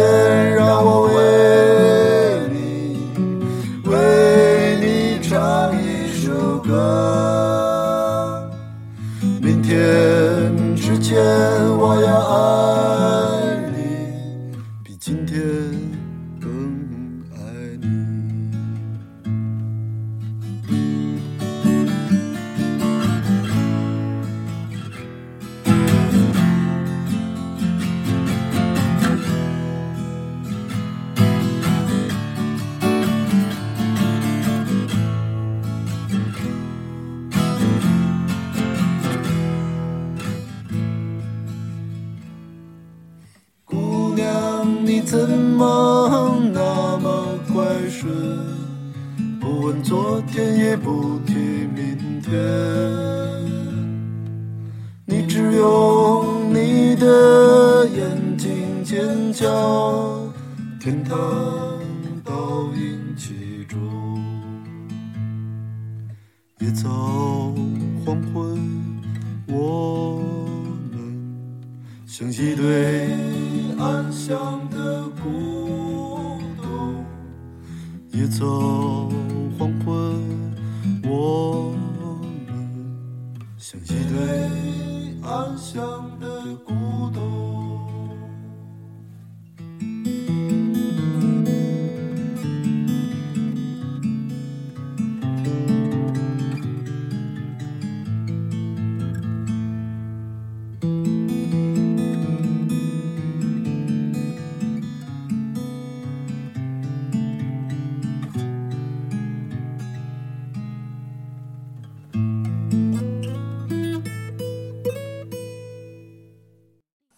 [0.55, 2.97] 让我为你，
[3.91, 3.93] 为
[4.81, 5.21] 你。
[5.21, 8.51] 唱一首歌。
[9.43, 9.77] 明天
[10.75, 11.23] 之前，
[11.77, 13.24] 我要爱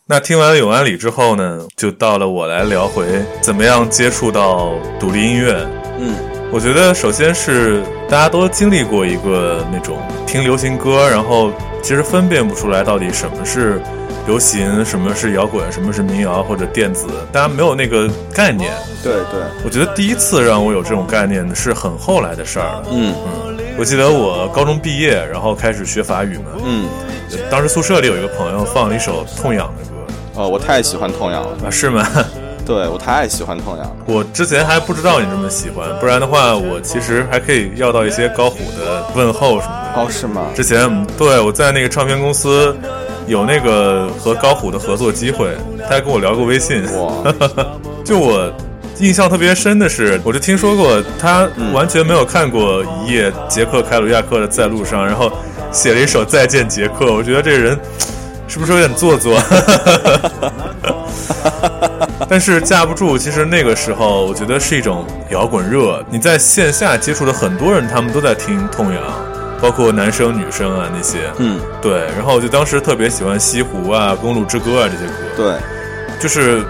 [0.09, 3.05] 那听完永安里之后呢，就到了我来聊回
[3.41, 5.67] 怎么样接触到独立音乐。
[5.99, 6.15] 嗯。
[6.53, 11.51] 我觉得首先是大家都经历过一个那种听流行歌，然后
[11.83, 13.83] 其实分辨不出来到底什么是
[14.29, 18.73] 流行，什么是摇滚，什么是民谣或者电子，大家没有那个概念。
[19.03, 22.85] 对对，我觉得第一次让我有这种概念是很后来的事儿了。
[22.93, 23.13] 嗯。
[23.77, 26.89] 我记得我高中毕业，然后开始学法语嘛，嗯，
[27.51, 29.96] 当时宿舍里有一个朋友放了一首痛痒的歌
[30.37, 32.07] 哦，我太喜欢痛痒了，啊，是吗？
[32.67, 33.97] 对我太喜欢痛痒了。
[34.07, 40.03] 我之前还不知道你这么喜欢，不然的话，我其实还可以要到一些高虎的问候什么的。
[40.03, 40.43] 哦，是吗？
[40.55, 42.77] 之前嗯对我在那个唱片公司
[43.29, 46.83] 有那个和高虎的合作机会，他还跟我聊过微信。
[46.97, 47.33] 哇，
[48.05, 48.53] 就我
[48.99, 55.31] 印象特别深的是，我就听说过他完全没有看过一页杰克凯鲁亚克的《在路上》，然后
[55.71, 57.05] 写了一首《再见杰克》。
[57.15, 57.79] 我觉得这个人
[58.49, 59.39] 是不是有点做作？
[62.29, 66.05] 但是架不住，其实那个时候我觉得是一种摇滚热。
[66.11, 69.01] 你在线下接触的很多人，他们都在听痛痒，
[69.61, 71.31] 包括男生女生啊那些。
[71.39, 75.13] 嗯，对，然后我就当时特别喜欢西湖啊、公路之歌啊这些歌。
[75.37, 75.55] 对，
[76.21, 76.65] 就是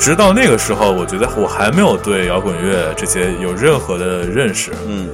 [0.00, 4.72] 直到那个时候，我觉得我还没有对摇滚乐这些有任何的认识。
[4.88, 5.08] 嗯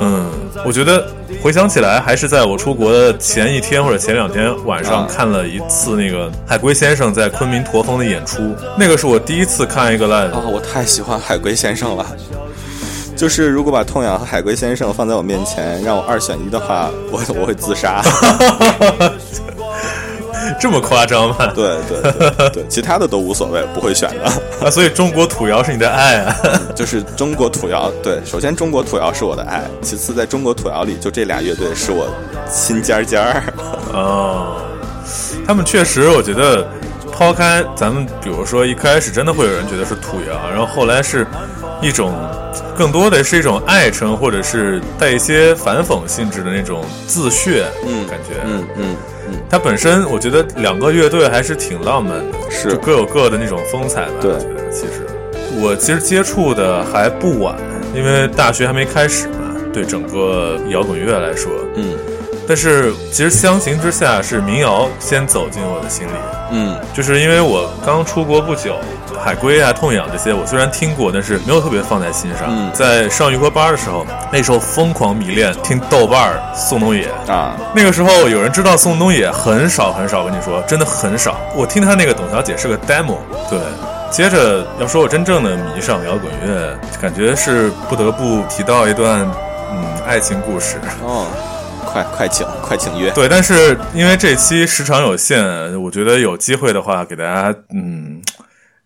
[0.00, 0.30] 嗯，
[0.64, 1.06] 我觉得
[1.42, 10.32] 回想起来，还是在我出国的前一天或者前两天晚上啊看了一次那个海龟先生在昆明驼峰的演出，那个是我第一次看一个 live。
[10.32, 12.04] 啊、我太喜欢海龟先生了。
[13.16, 18.02] 就是如果把痛痒和海龟先生放在我面前，让我二选一的话，我我会自杀。
[20.58, 21.36] 这么夸张吗？
[21.54, 24.24] 对对对对，其他的都无所谓，不会选的。
[24.66, 26.36] 啊，所以中国土窑是你的爱啊。
[26.74, 32.08] 就是中国土窑，对，首先中国土窑是我的爱，其次在中国土窑里，就这俩乐队是我
[32.48, 33.42] 心尖尖儿。
[33.92, 34.56] 哦，
[35.46, 36.66] 他们确实，我觉得
[37.12, 41.26] 抛开咱们，比如说一开始真的会有人觉得是土窑，然后后来是
[41.82, 42.14] 一种
[42.76, 48.96] 更多的是一种爱称，或者是带一些反讽性质的那种自谑，嗯感觉，嗯嗯嗯，
[49.48, 52.70] 它本身我觉得两个乐队还是挺浪漫的，是。
[52.70, 54.12] 就各有各的那种风采吧。
[54.20, 54.32] 对。
[54.32, 55.06] 我觉得其实。
[55.60, 57.56] 我其实接触的还不晚，
[57.94, 61.94] 因为大学还没开始嘛，对整个摇滚乐来说，嗯
[62.50, 66.10] 但是其实相形之下是民谣先走进我的心里，
[66.50, 68.74] 嗯就是因为我刚出国不久，
[69.22, 72.48] 海龟啊、痛痒这些我虽然听过，但是没有特别放在心上。
[72.48, 77.06] 嗯在上预科班的时候，那时候疯狂迷恋听豆瓣儿宋冬野。
[77.28, 81.38] 啊，那个时候有人知道宋冬野很少很少，跟你说真的很少。
[81.54, 83.60] 我听他那个《董小姐》是个 demo，对。
[84.10, 89.20] 接着要说我真正的迷上摇滚乐，感觉是不得不提到一段
[89.70, 90.78] 嗯爱情故事。
[91.04, 91.28] 哦，
[91.92, 93.10] 快快请快请约。
[93.10, 98.22] 对，但是因为这期时长有限，我觉得有机会的话，给大家嗯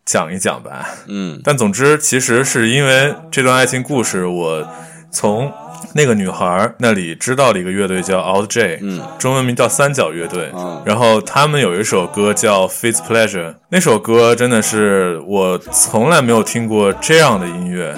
[0.04, 0.88] 讲一讲吧。
[1.06, 4.66] 嗯但总之，其实是因为这段爱情故事，我
[5.10, 5.52] 从
[5.94, 10.50] 那个女孩那里知道了一个乐队叫 Out J，嗯，中文名叫三角乐队。
[10.54, 17.94] 嗯然后他们有一首歌叫《Fits Pleasure》，那首歌真的是我从来没有听过这样的音乐。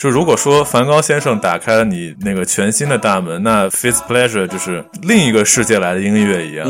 [0.00, 6.66] 就如果说梵高先生打开了你那个全新的大门，那《Fits Pleasure》就是另一个世界来的音乐一样。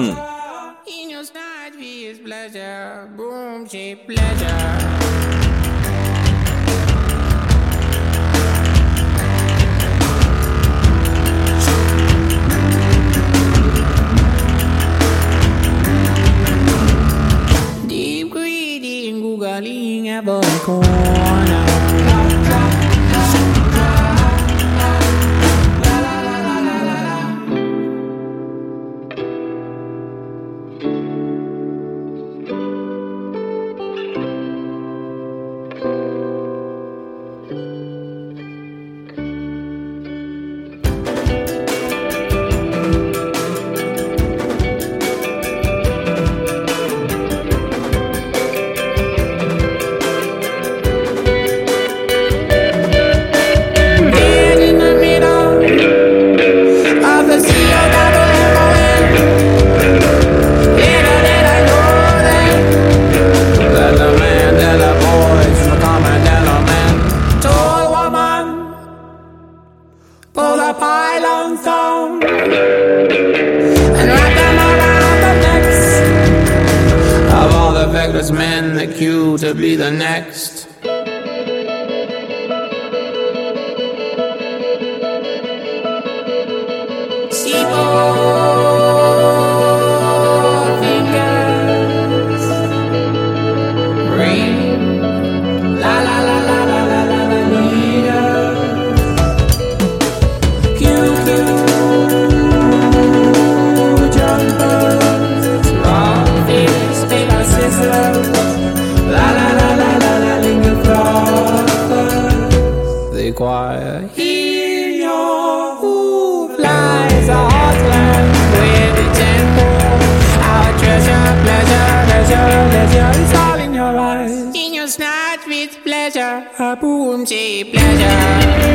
[127.20, 128.69] Boom J Pleasure.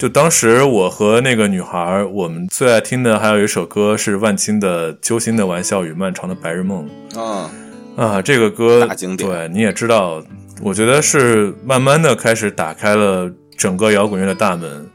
[0.00, 6.88] 就当时我和那个女孩儿，我们最爱听的还有一首歌是万青的《揪心的玩笑与漫长的白日梦》
[7.20, 7.50] 啊，
[7.96, 10.24] 啊，这个歌大经典对你也知道，
[10.62, 14.88] 我觉得是慢慢的开始打开了整个摇滚乐的大门，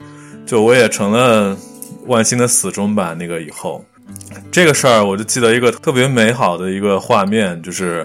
[0.44, 1.56] 就我也成了
[2.08, 3.14] 万青的死忠吧。
[3.14, 3.86] 那个以后，
[4.52, 8.04] 这个事儿我就记得一个特别美好的一个画面，就是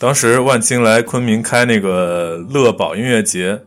[0.00, 3.60] 当时万青来昆明开那个乐宝音乐节，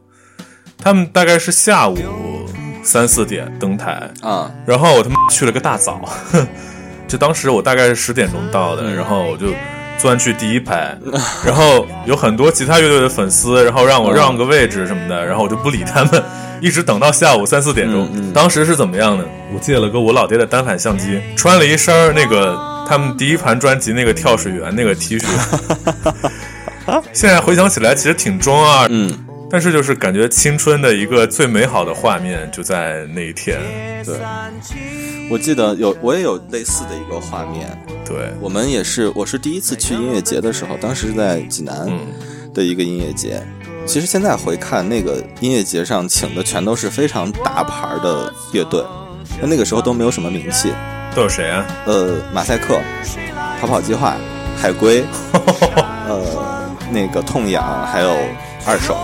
[0.77, 1.97] 他们大概是下午
[2.83, 6.07] 三四点登台，啊，然后我他妈去了个大早，
[7.07, 9.47] 就当时我大概是十点钟到的，然后我就
[9.97, 10.97] 钻去第一排，
[11.45, 16.23] 然后有很多其他乐队的粉丝，然后让我让个位置什么的，然后我就不理他们，
[16.61, 18.07] 一直等到下午三四点钟。
[18.33, 19.23] 当时是怎么样呢？
[19.53, 22.57] 我借了个我老爹的单反相机，穿了一身那个
[22.89, 25.25] 他们第一盘专辑那个跳水员那个 T 恤，
[27.13, 29.09] 现在回想起来其实挺装啊，嗯，
[29.53, 33.61] 但是就是感觉青春的一个最美好的画面就在那一天。
[34.03, 34.15] 对，
[35.29, 37.69] 我记得有我也有类似的一个画面，
[38.03, 41.99] 对，我们也是，我是第一次去音乐节的时候，当时是在济南嗯
[42.51, 43.39] 的一个音乐节。
[43.85, 48.83] 其实现在回看，那个音乐节上请的全都是非常大牌的乐队，
[49.39, 50.71] 那那个时候都没有什么名气。
[51.13, 51.63] 都有谁啊？
[51.85, 52.81] 呃，马赛克、
[53.61, 54.17] 逃跑计划、
[54.57, 55.03] 海龟，
[56.09, 58.17] 呃，那个痛痒，还有
[58.65, 58.95] 二手，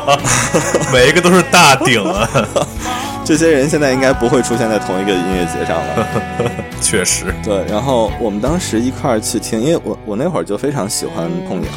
[0.92, 2.28] 每一个都是大顶啊，
[3.24, 6.06] 这些人现在应该不会出现在同一个音乐节上了。
[6.80, 11.70] 确实，对，然后我们当时一块儿去听，因为我我那会儿就非常喜欢痛痒，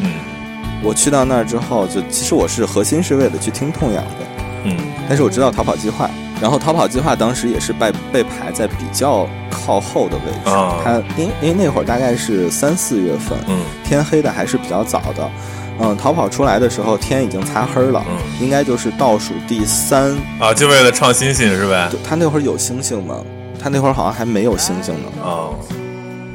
[0.00, 0.12] 嗯。
[0.82, 4.26] 我去到那儿之后，就其实我是核心是为了去听痛痒的，
[4.64, 4.76] 嗯。
[5.08, 6.08] 但是我知道逃跑计划，
[6.40, 10.76] 然后逃跑计划当时也是被被排在比较靠后的位置，啊。
[10.84, 13.58] 它因因为那会儿大概是三四月份，嗯。
[13.84, 15.28] 天黑的还是比较早的，
[15.78, 21.88] 嗯，逃跑出来的时候天已经擦黑了，嗯应该就是倒数第三，啊，就为了唱星星是呗？
[21.92, 23.16] 就他那会儿有星星吗？
[23.62, 25.54] 他那会儿好像还没有星星呢，哦，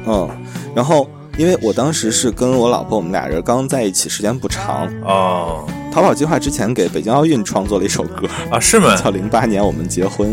[0.06, 0.28] 嗯，
[0.74, 1.08] 然后
[1.38, 8.94] 因为我当时是跟我老婆我们俩人刚在一起时间不长，哦逃跑计划之前给北京奥运创作了一首歌，啊，是吗？
[8.96, 10.30] 叫《零八年我们结婚》，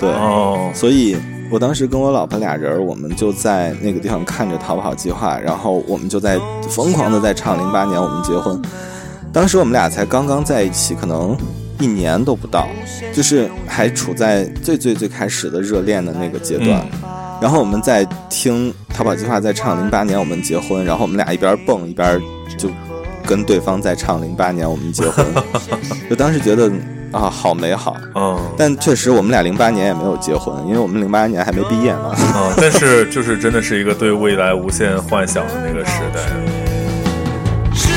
[0.00, 1.16] 对，哦，所以
[1.50, 8.56] 我当时跟我老婆俩人，我们就在那个地方看着逃跑计划，然后我们就在疯狂的在唱《零八年我们结婚》。
[9.32, 11.36] 当时我们俩才刚刚在一起，可能
[11.78, 12.66] 一年都不到，
[13.12, 16.84] 就是还处在最最最开始的热恋的那个阶段。
[17.40, 22.20] 然后我们在听逃跑计划在唱《零八年我们结婚》，然后我们俩一边蹦一边
[22.56, 22.70] 就
[23.26, 25.24] 跟对方在唱《零八年我们结婚
[26.10, 26.72] 》，就当时觉得
[27.12, 27.96] 啊好美好。
[28.14, 32.14] 嗯但确实，我们俩零八年也没有结婚，因为我们零八年还没毕业呢。
[32.34, 36.20] 嗯，但是就是真的是一个对未来无限幻想的那个时代。
[37.74, 37.88] 是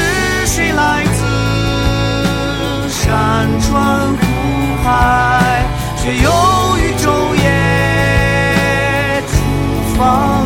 [0.45, 4.26] 谁来自山川湖
[4.84, 5.64] 海，
[5.98, 6.30] 却又
[6.77, 9.34] 于昼夜厨
[9.98, 10.38] 房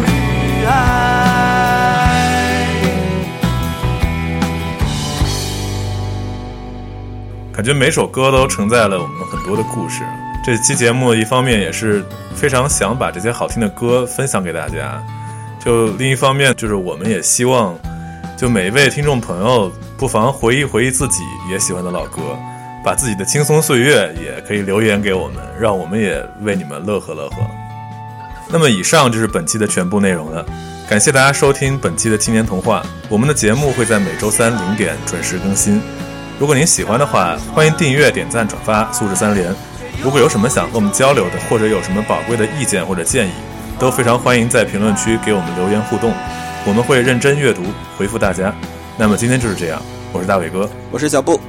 [7.54, 10.02] 感觉每首歌都承载了我们很多的故事。
[10.44, 12.04] 这期节目一方面也是
[12.36, 15.00] 非常想把这些好听的歌分享给大家，
[15.64, 17.78] 就另一方面就是我们也希望，
[18.36, 21.22] 就每一位听众朋友不妨回忆回忆自己
[21.52, 22.22] 也喜欢的老歌，
[22.84, 27.38] 把自己的轻松岁月也可以留言给我们，让我们也为你们乐呵乐呵。
[28.50, 30.44] 那么以上就是本期的全部内容了，
[30.90, 32.84] 感谢大家收听本期的青年童话。
[33.10, 35.80] 我们的节目会在每周三零点准时更新。
[36.40, 39.54] 如果您喜欢的话，欢迎订阅、点赞、转发，素质三连。
[40.04, 43.32] 如果有什么想和我们交流的，或者有什么宝贵的意见或者建议，
[43.80, 46.14] 都非常欢迎在评论区给我们留言互动，
[46.66, 47.64] 我们会认真阅读
[47.98, 48.54] 回复大家。
[48.98, 49.82] 那么今天就是这样，
[50.12, 51.40] 我是大伟哥，我是小布，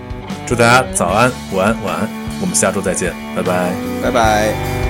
[0.47, 2.09] 祝大家早安、午安、晚安，
[2.41, 3.73] 我们下周再见，拜拜。
[4.03, 4.84] 拜拜。